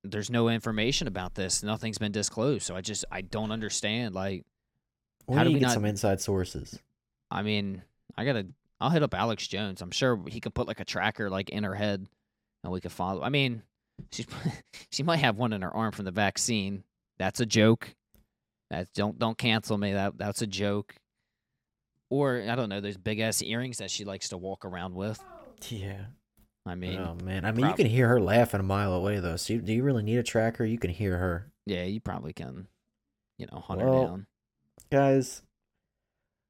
there's 0.03 0.29
no 0.29 0.47
information 0.49 1.07
about 1.07 1.35
this. 1.35 1.63
Nothing's 1.63 1.97
been 1.97 2.11
disclosed, 2.11 2.63
so 2.63 2.75
I 2.75 2.81
just 2.81 3.03
I 3.11 3.21
don't 3.21 3.51
understand. 3.51 4.13
Like, 4.15 4.43
We 5.27 5.35
How 5.35 5.43
do 5.43 5.49
we 5.51 5.55
get 5.59 5.63
not- 5.67 5.73
some 5.73 5.85
inside 5.85 6.21
sources. 6.21 6.79
I 7.31 7.41
mean, 7.41 7.81
I 8.17 8.23
gotta. 8.25 8.47
I'll 8.81 8.89
hit 8.89 9.03
up 9.03 9.13
Alex 9.13 9.47
Jones. 9.47 9.81
I'm 9.81 9.91
sure 9.91 10.21
he 10.27 10.39
can 10.39 10.51
put 10.51 10.67
like 10.67 10.79
a 10.79 10.85
tracker 10.85 11.29
like 11.29 11.49
in 11.49 11.63
her 11.63 11.75
head, 11.75 12.05
and 12.63 12.73
we 12.73 12.81
could 12.81 12.91
follow. 12.91 13.21
I 13.21 13.29
mean, 13.29 13.63
she's 14.11 14.27
she 14.91 15.03
might 15.03 15.17
have 15.17 15.37
one 15.37 15.53
in 15.53 15.61
her 15.61 15.75
arm 15.75 15.91
from 15.91 16.05
the 16.05 16.11
vaccine. 16.11 16.83
That's 17.17 17.39
a 17.39 17.45
joke. 17.45 17.93
That 18.69 18.87
don't 18.93 19.17
don't 19.17 19.37
cancel 19.37 19.77
me. 19.77 19.93
That 19.93 20.17
that's 20.17 20.41
a 20.41 20.47
joke. 20.47 20.95
Or 22.09 22.43
I 22.47 22.55
don't 22.55 22.69
know 22.69 22.81
those 22.81 22.97
big 22.97 23.19
ass 23.19 23.41
earrings 23.41 23.79
that 23.79 23.89
she 23.91 24.05
likes 24.05 24.29
to 24.29 24.37
walk 24.37 24.65
around 24.65 24.93
with. 24.93 25.23
Yeah. 25.69 26.05
I 26.67 26.75
mean, 26.75 26.97
oh 26.97 27.15
man, 27.23 27.45
I 27.45 27.51
mean, 27.51 27.67
you 27.67 27.73
can 27.73 27.85
hear 27.85 28.07
her 28.07 28.19
laughing 28.19 28.59
a 28.59 28.63
mile 28.63 28.93
away 28.93 29.19
though. 29.19 29.35
So, 29.35 29.53
you, 29.53 29.61
do 29.61 29.71
you 29.71 29.83
really 29.83 30.01
need 30.01 30.17
a 30.17 30.23
tracker? 30.23 30.65
You 30.65 30.79
can 30.79 30.89
hear 30.89 31.15
her, 31.17 31.51
yeah, 31.67 31.83
you 31.83 32.01
probably 32.01 32.33
can, 32.33 32.67
you 33.37 33.45
know, 33.51 33.59
hunt 33.59 33.81
her 33.81 33.87
down. 33.87 34.25
guys. 34.91 35.43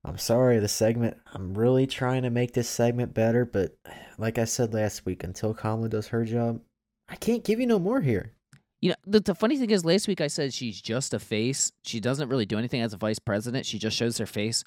I'm 0.05 0.17
sorry, 0.17 0.59
the 0.59 0.67
segment. 0.67 1.17
I'm 1.33 1.55
really 1.55 1.87
trying 1.87 2.23
to 2.23 2.29
make 2.29 2.53
this 2.53 2.69
segment 2.69 3.13
better, 3.13 3.43
but 3.43 3.75
like 4.17 4.37
I 4.37 4.45
said 4.45 4.73
last 4.73 5.05
week, 5.05 5.23
until 5.23 5.53
Kamala 5.53 5.89
does 5.89 6.07
her 6.09 6.23
job, 6.23 6.61
I 7.09 7.15
can't 7.15 7.43
give 7.43 7.59
you 7.59 7.65
no 7.65 7.79
more 7.79 8.01
here. 8.01 8.33
You 8.81 8.89
know, 8.89 8.95
the, 9.07 9.19
the 9.19 9.35
funny 9.35 9.57
thing 9.57 9.71
is, 9.71 9.83
last 9.83 10.07
week 10.07 10.21
I 10.21 10.27
said 10.27 10.53
she's 10.53 10.79
just 10.79 11.13
a 11.13 11.19
face. 11.19 11.71
She 11.83 11.99
doesn't 11.99 12.29
really 12.29 12.45
do 12.45 12.57
anything 12.57 12.81
as 12.81 12.93
a 12.93 12.97
vice 12.97 13.19
president. 13.19 13.65
She 13.65 13.79
just 13.79 13.97
shows 13.97 14.17
her 14.19 14.25
face. 14.27 14.63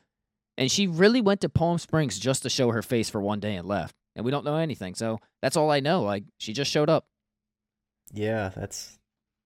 And 0.56 0.70
she 0.70 0.88
really 0.88 1.20
went 1.20 1.40
to 1.42 1.48
Palm 1.48 1.78
Springs 1.78 2.18
just 2.18 2.42
to 2.42 2.50
show 2.50 2.72
her 2.72 2.82
face 2.82 3.08
for 3.08 3.20
one 3.20 3.38
day 3.38 3.54
and 3.54 3.68
left. 3.68 3.94
And 4.16 4.24
we 4.24 4.32
don't 4.32 4.44
know 4.44 4.56
anything. 4.56 4.96
So 4.96 5.20
that's 5.40 5.56
all 5.56 5.70
I 5.70 5.78
know. 5.78 6.02
Like, 6.02 6.24
she 6.38 6.52
just 6.52 6.70
showed 6.70 6.90
up. 6.90 7.06
Yeah, 8.12 8.50
that's 8.56 8.98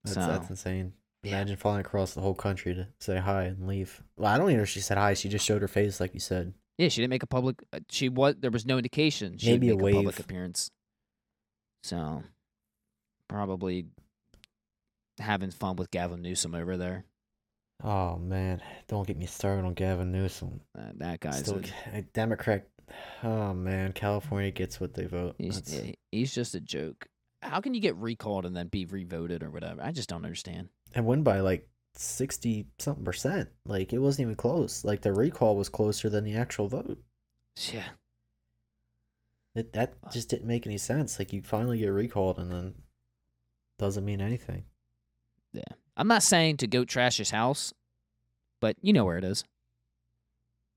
that's 0.04 0.16
that's 0.16 0.48
insane. 0.48 0.94
Imagine 1.24 1.56
flying 1.56 1.80
across 1.80 2.14
the 2.14 2.20
whole 2.20 2.34
country 2.34 2.74
to 2.74 2.88
say 2.98 3.18
hi 3.18 3.44
and 3.44 3.66
leave. 3.68 4.02
Well, 4.16 4.32
I 4.32 4.38
don't 4.38 4.48
even 4.48 4.56
know 4.58 4.62
if 4.64 4.68
she 4.68 4.80
said 4.80 4.98
hi. 4.98 5.14
She 5.14 5.28
just 5.28 5.44
showed 5.44 5.62
her 5.62 5.68
face, 5.68 6.00
like 6.00 6.14
you 6.14 6.20
said. 6.20 6.52
Yeah, 6.78 6.88
she 6.88 7.00
didn't 7.00 7.10
make 7.10 7.22
a 7.22 7.26
public. 7.28 7.62
uh, 7.72 7.78
She 7.90 8.08
was. 8.08 8.34
There 8.40 8.50
was 8.50 8.66
no 8.66 8.76
indication 8.76 9.38
she 9.38 9.52
Maybe 9.52 9.68
a 9.68 9.76
would 9.76 9.84
make 9.84 9.92
a, 9.92 9.96
public 9.98 10.16
wave. 10.16 10.24
appearance. 10.24 10.70
So, 11.84 12.22
probably 13.28 13.86
having 15.18 15.50
fun 15.50 15.76
with 15.76 15.90
Gavin 15.90 16.22
Newsom 16.22 16.54
over 16.54 16.76
there. 16.76 17.04
Oh 17.84 18.16
man, 18.16 18.62
don't 18.88 19.06
get 19.06 19.16
me 19.16 19.26
started 19.26 19.64
on 19.64 19.74
Gavin 19.74 20.12
Newsom. 20.12 20.60
Uh, 20.76 20.90
that 20.96 21.20
guy's. 21.20 21.40
Still, 21.40 21.60
a- 21.92 21.98
a 21.98 22.02
Democrat. 22.02 22.66
Oh 23.22 23.52
man, 23.54 23.92
California 23.92 24.50
gets 24.50 24.80
what 24.80 24.94
they 24.94 25.06
vote. 25.06 25.34
He's 25.38 25.60
That's- 25.60 25.86
yeah, 25.86 25.92
he's 26.10 26.34
just 26.34 26.54
a 26.54 26.60
joke. 26.60 27.06
How 27.42 27.60
can 27.60 27.74
you 27.74 27.80
get 27.80 27.96
recalled 27.96 28.46
and 28.46 28.56
then 28.56 28.68
be 28.68 28.84
revoted 28.86 29.42
or 29.42 29.50
whatever? 29.50 29.82
I 29.82 29.90
just 29.90 30.08
don't 30.08 30.24
understand. 30.24 30.68
And 30.94 31.06
win 31.06 31.22
by 31.22 31.40
like 31.40 31.68
sixty 31.94 32.66
something 32.78 33.04
percent. 33.04 33.48
Like 33.66 33.92
it 33.92 33.98
wasn't 33.98 34.26
even 34.26 34.36
close. 34.36 34.84
Like 34.84 35.02
the 35.02 35.12
recall 35.12 35.56
was 35.56 35.68
closer 35.68 36.08
than 36.08 36.24
the 36.24 36.34
actual 36.36 36.68
vote. 36.68 36.98
Yeah, 37.70 37.84
It, 39.54 39.72
that 39.74 39.92
just 40.10 40.30
didn't 40.30 40.46
make 40.46 40.66
any 40.66 40.78
sense. 40.78 41.18
Like 41.18 41.32
you 41.32 41.42
finally 41.42 41.78
get 41.78 41.88
recalled 41.88 42.38
and 42.38 42.50
then 42.50 42.74
doesn't 43.78 44.04
mean 44.04 44.20
anything. 44.22 44.64
Yeah. 45.52 45.62
I'm 45.96 46.08
not 46.08 46.22
saying 46.22 46.56
to 46.58 46.66
go 46.66 46.84
trash 46.86 47.18
his 47.18 47.30
house, 47.30 47.74
but 48.60 48.76
you 48.80 48.94
know 48.94 49.04
where 49.04 49.18
it 49.18 49.24
is. 49.24 49.44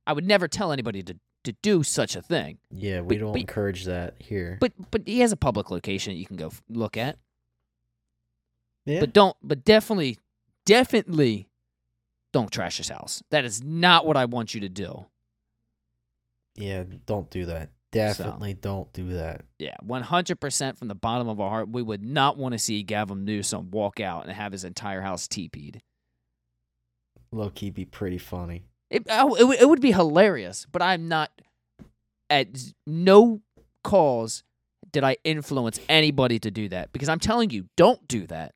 I 0.05 0.11
would 0.11 0.25
never 0.25 0.47
tell 0.47 0.71
anybody 0.71 1.01
to 1.03 1.15
to 1.45 1.53
do 1.61 1.83
such 1.83 2.15
a 2.15 2.21
thing. 2.23 2.57
Yeah, 2.71 3.01
we 3.01 3.15
But- 3.15 3.19
don't 3.21 3.31
but- 3.33 3.41
encourage 3.41 3.85
that 3.85 4.15
here. 4.19 4.57
But 4.59 4.73
but 4.91 5.03
he 5.07 5.19
has 5.19 5.31
a 5.31 5.37
public 5.37 5.71
location 5.71 6.11
that 6.13 6.17
you 6.19 6.25
can 6.25 6.35
go 6.37 6.51
look 6.69 6.97
at. 6.97 7.17
Yeah. 8.85 8.99
But 8.99 9.13
don't 9.13 9.35
but 9.41 9.63
definitely 9.63 10.19
definitely 10.65 11.47
don't 12.33 12.51
trash 12.51 12.77
his 12.77 12.89
house. 12.89 13.23
That 13.31 13.45
is 13.45 13.63
not 13.63 14.05
what 14.05 14.17
I 14.17 14.25
want 14.25 14.53
you 14.53 14.61
to 14.61 14.69
do. 14.69 15.05
yeah, 16.55 16.83
don't 17.05 17.29
do 17.29 17.45
that. 17.45 17.69
Definitely 17.91 18.55
don't 18.55 18.91
do 18.91 19.13
that. 19.13 19.45
Yeah, 19.57 19.77
100% 19.85 20.77
from 20.77 20.89
the 20.89 20.95
bottom 20.95 21.29
of 21.29 21.39
our 21.39 21.49
heart, 21.49 21.69
we 21.69 21.81
would 21.81 22.03
not 22.03 22.37
want 22.37 22.51
to 22.51 22.59
see 22.59 22.83
Gavin 22.83 23.23
Newsom 23.23 23.71
walk 23.71 24.01
out 24.01 24.25
and 24.25 24.33
have 24.33 24.51
his 24.51 24.65
entire 24.65 24.99
house 24.99 25.29
teepeed. 25.29 25.81
Low 27.31 27.49
key 27.49 27.69
be 27.69 27.85
pretty 27.85 28.17
funny. 28.17 28.65
It, 28.89 29.03
oh, 29.09 29.35
it, 29.35 29.61
it 29.61 29.69
would 29.69 29.79
be 29.79 29.93
hilarious, 29.93 30.67
but 30.69 30.81
I'm 30.81 31.07
not 31.07 31.31
at 32.29 32.47
no 32.85 33.41
cause 33.81 34.43
did 34.91 35.03
I 35.03 35.17
influence 35.23 35.79
anybody 35.87 36.39
to 36.39 36.51
do 36.51 36.67
that 36.69 36.91
because 36.91 37.07
I'm 37.07 37.19
telling 37.19 37.49
you, 37.49 37.65
don't 37.77 38.05
do 38.07 38.27
that. 38.27 38.54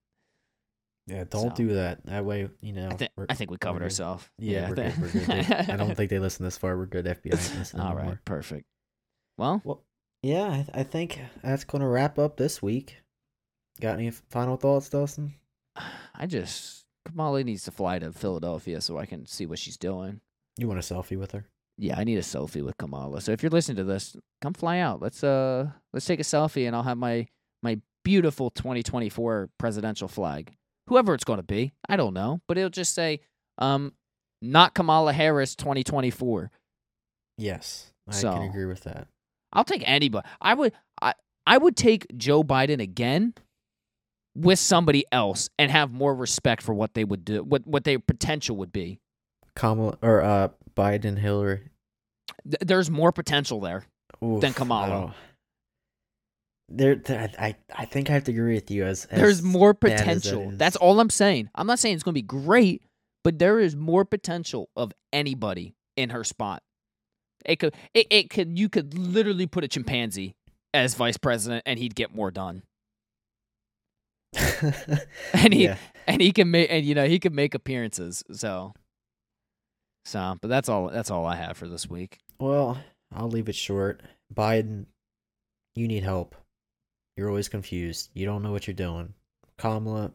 Yeah, 1.10 1.24
don't 1.30 1.50
So- 1.50 1.56
do 1.56 1.74
that. 1.76 2.06
That 2.06 2.24
way, 2.26 2.50
you 2.62 2.74
know. 2.74 2.90
I, 2.90 3.10
we're- 3.18 3.28
I 3.30 3.34
think 3.36 3.52
we 3.52 3.58
covered 3.58 3.82
ourselves. 3.84 4.30
Yeah, 4.38 4.70
we're 4.70 4.76
good. 4.76 4.94
We're 5.02 5.10
good. 5.26 5.30
I 5.70 5.76
don't 5.76 5.96
think 5.96 6.10
they 6.10 6.20
listen 6.20 6.44
this 6.46 6.58
far. 6.58 6.78
We're 6.78 6.86
good. 6.86 7.06
FBI 7.06 7.74
All 7.80 7.94
right, 7.96 7.98
anymore. 8.00 8.22
perfect. 8.26 8.66
Well, 9.38 9.62
Well, 9.64 9.84
yeah, 10.22 10.48
I, 10.52 10.56
th- 10.58 10.70
I 10.74 10.84
think 10.84 11.20
that's 11.44 11.64
going 11.64 11.82
to 11.82 11.88
wrap 11.88 12.20
up 12.20 12.38
this 12.38 12.62
week. 12.62 12.98
Got 13.82 13.94
any 14.00 14.12
final 14.12 14.58
thoughts, 14.58 14.90
Dustin? 14.90 15.36
I 16.14 16.26
just 16.26 16.84
Kamala 17.06 17.44
needs 17.46 17.64
to 17.64 17.72
fly 17.72 18.00
to 18.00 18.12
Philadelphia 18.12 18.82
so 18.82 18.98
I 18.98 19.06
can 19.06 19.26
see 19.26 19.46
what 19.46 19.60
she's 19.60 19.78
doing. 19.78 20.20
You 20.58 20.68
want 20.68 20.80
a 20.80 20.84
selfie 20.94 21.18
with 21.18 21.32
her? 21.32 21.46
Yeah, 21.78 21.98
I 21.98 22.04
need 22.04 22.18
a 22.18 22.22
selfie 22.22 22.62
with 22.64 22.78
Kamala. 22.78 23.22
So 23.22 23.32
if 23.32 23.42
you're 23.42 23.50
listening 23.50 23.78
to 23.78 23.86
this, 23.86 24.18
come 24.42 24.54
fly 24.54 24.80
out. 24.80 25.02
Let's 25.02 25.24
uh 25.24 25.70
let's 25.94 26.06
take 26.06 26.20
a 26.20 26.24
selfie 26.24 26.68
and 26.68 26.76
I'll 26.76 26.84
have 26.84 26.98
my 26.98 27.28
my 27.64 27.80
beautiful 28.04 28.50
2024 28.50 29.50
presidential 29.58 30.10
flag. 30.10 30.54
Whoever 30.90 31.14
it's 31.14 31.24
going 31.24 31.38
to 31.38 31.44
be, 31.44 31.72
I 31.88 31.96
don't 31.96 32.14
know, 32.14 32.42
but 32.48 32.58
it'll 32.58 32.70
just 32.70 32.94
say 32.94 33.22
um 33.60 33.94
not 34.42 34.74
Kamala 34.74 35.14
Harris 35.14 35.56
2024. 35.56 36.50
Yes, 37.38 37.94
I 38.08 38.12
So- 38.14 38.34
can 38.34 38.44
agree 38.44 38.66
with 38.66 38.82
that. 38.82 39.08
I'll 39.54 39.64
take 39.64 39.84
anybody. 39.88 40.28
I 40.42 40.54
would 40.54 40.74
I 41.02 41.14
I 41.46 41.58
would 41.58 41.76
take 41.76 42.06
Joe 42.18 42.44
Biden 42.44 42.80
again 42.82 43.34
with 44.36 44.60
somebody 44.60 45.06
else 45.12 45.50
and 45.58 45.72
have 45.72 45.92
more 45.92 46.14
respect 46.16 46.62
for 46.62 46.74
what 46.74 46.94
they 46.94 47.04
would 47.04 47.26
do, 47.26 47.44
what 47.44 47.66
what 47.66 47.84
their 47.84 48.00
potential 48.00 48.56
would 48.58 48.72
be. 48.72 49.00
Kamala 49.56 49.98
or 50.02 50.22
uh 50.24 50.50
Biden, 50.76 51.18
Hillary. 51.18 51.70
Th- 52.46 52.60
there's 52.62 52.90
more 52.90 53.12
potential 53.12 53.60
there. 53.60 53.86
Oof, 54.24 54.42
Than 54.42 54.54
Kamala. 54.54 55.14
There, 56.72 57.02
I, 57.08 57.56
I 57.76 57.86
think 57.86 58.10
I 58.10 58.14
have 58.14 58.26
to 58.26 58.32
agree 58.32 58.54
with 58.54 58.70
you. 58.70 58.86
As, 58.86 59.06
as 59.06 59.20
There's 59.20 59.42
more 59.42 59.74
that 59.82 60.00
potential. 60.00 60.52
That's 60.54 60.76
all 60.76 61.00
I'm 61.00 61.10
saying. 61.10 61.50
I'm 61.56 61.68
not 61.68 61.80
saying 61.80 61.96
it's 61.96 62.04
going 62.04 62.14
to 62.14 62.22
be 62.22 62.22
great, 62.22 62.84
but 63.24 63.40
there 63.40 63.60
is 63.60 63.76
more 63.76 64.06
potential 64.06 64.70
of 64.76 64.94
anybody 65.12 65.76
in 65.98 66.12
her 66.12 66.24
spot. 66.24 66.62
It 67.46 67.58
could 67.58 67.74
it, 67.94 68.08
it 68.10 68.30
could 68.30 68.58
you 68.60 68.70
could 68.70 68.98
literally 68.98 69.48
put 69.48 69.64
a 69.64 69.68
chimpanzee 69.68 70.36
as 70.74 70.96
vice 70.96 71.18
president 71.18 71.64
and 71.66 71.80
he'd 71.80 71.96
get 71.96 72.14
more 72.14 72.32
done. 72.32 72.64
And 75.34 75.54
he 75.54 75.66
yeah. 75.66 75.78
and 76.06 76.22
he 76.22 76.32
can 76.32 76.52
make 76.52 76.70
and 76.70 76.86
you 76.86 76.94
know 76.94 77.08
he 77.08 77.18
can 77.18 77.34
make 77.34 77.56
appearances. 77.56 78.24
So 78.32 78.74
so 80.06 80.36
but 80.42 80.50
that's 80.50 80.70
all 80.70 80.90
that's 80.90 81.10
all 81.10 81.26
I 81.26 81.36
have 81.36 81.58
for 81.58 81.68
this 81.68 81.90
week. 81.90 82.18
Well, 82.40 82.78
I'll 83.14 83.30
leave 83.30 83.50
it 83.50 83.56
short. 83.56 84.02
Biden, 84.34 84.86
you 85.76 85.88
need 85.88 86.04
help. 86.04 86.36
You're 87.20 87.28
always 87.28 87.50
confused. 87.50 88.12
You 88.14 88.26
don't 88.26 88.42
know 88.42 88.54
what 88.54 88.66
you're 88.66 88.74
doing. 88.74 89.14
Kamala, 89.58 90.14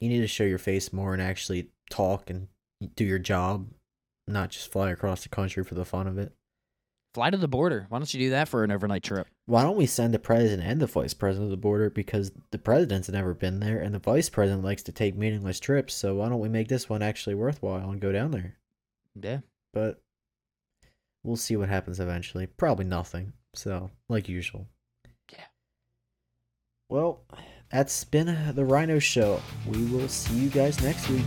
you 0.00 0.08
need 0.08 0.20
to 0.20 0.26
show 0.26 0.44
your 0.44 0.56
face 0.56 0.94
more 0.94 1.12
and 1.12 1.20
actually 1.20 1.68
talk 1.90 2.30
and 2.30 2.48
do 2.96 3.04
your 3.04 3.18
job, 3.18 3.68
not 4.26 4.48
just 4.48 4.72
fly 4.72 4.90
across 4.90 5.22
the 5.22 5.28
country 5.28 5.62
for 5.62 5.74
the 5.74 5.84
fun 5.84 6.06
of 6.06 6.16
it. 6.16 6.32
Fly 7.12 7.28
to 7.28 7.36
the 7.36 7.48
border. 7.48 7.84
Why 7.90 7.98
don't 7.98 8.14
you 8.14 8.20
do 8.20 8.30
that 8.30 8.48
for 8.48 8.64
an 8.64 8.70
overnight 8.70 9.02
trip? 9.02 9.26
Why 9.44 9.62
don't 9.62 9.76
we 9.76 9.84
send 9.84 10.14
the 10.14 10.18
president 10.18 10.66
and 10.66 10.80
the 10.80 10.86
vice 10.86 11.12
president 11.12 11.48
to 11.48 11.50
the 11.50 11.60
border 11.60 11.90
because 11.90 12.32
the 12.50 12.58
president's 12.58 13.10
never 13.10 13.34
been 13.34 13.60
there 13.60 13.80
and 13.80 13.94
the 13.94 13.98
vice 13.98 14.30
president 14.30 14.64
likes 14.64 14.84
to 14.84 14.92
take 14.92 15.16
meaningless 15.16 15.60
trips. 15.60 15.92
So 15.92 16.14
why 16.14 16.30
don't 16.30 16.40
we 16.40 16.48
make 16.48 16.68
this 16.68 16.88
one 16.88 17.02
actually 17.02 17.34
worthwhile 17.34 17.90
and 17.90 18.00
go 18.00 18.10
down 18.10 18.30
there? 18.30 18.56
Yeah. 19.20 19.40
But 19.74 20.00
we'll 21.22 21.36
see 21.36 21.56
what 21.56 21.68
happens 21.68 22.00
eventually. 22.00 22.46
Probably 22.46 22.86
nothing. 22.86 23.34
So, 23.54 23.90
like 24.08 24.30
usual. 24.30 24.66
Well, 26.90 27.20
that's 27.70 28.04
been 28.04 28.30
uh, 28.30 28.52
the 28.54 28.64
Rhino 28.64 28.98
Show. 28.98 29.42
We 29.66 29.84
will 29.84 30.08
see 30.08 30.38
you 30.38 30.48
guys 30.48 30.82
next 30.82 31.10
week. 31.10 31.26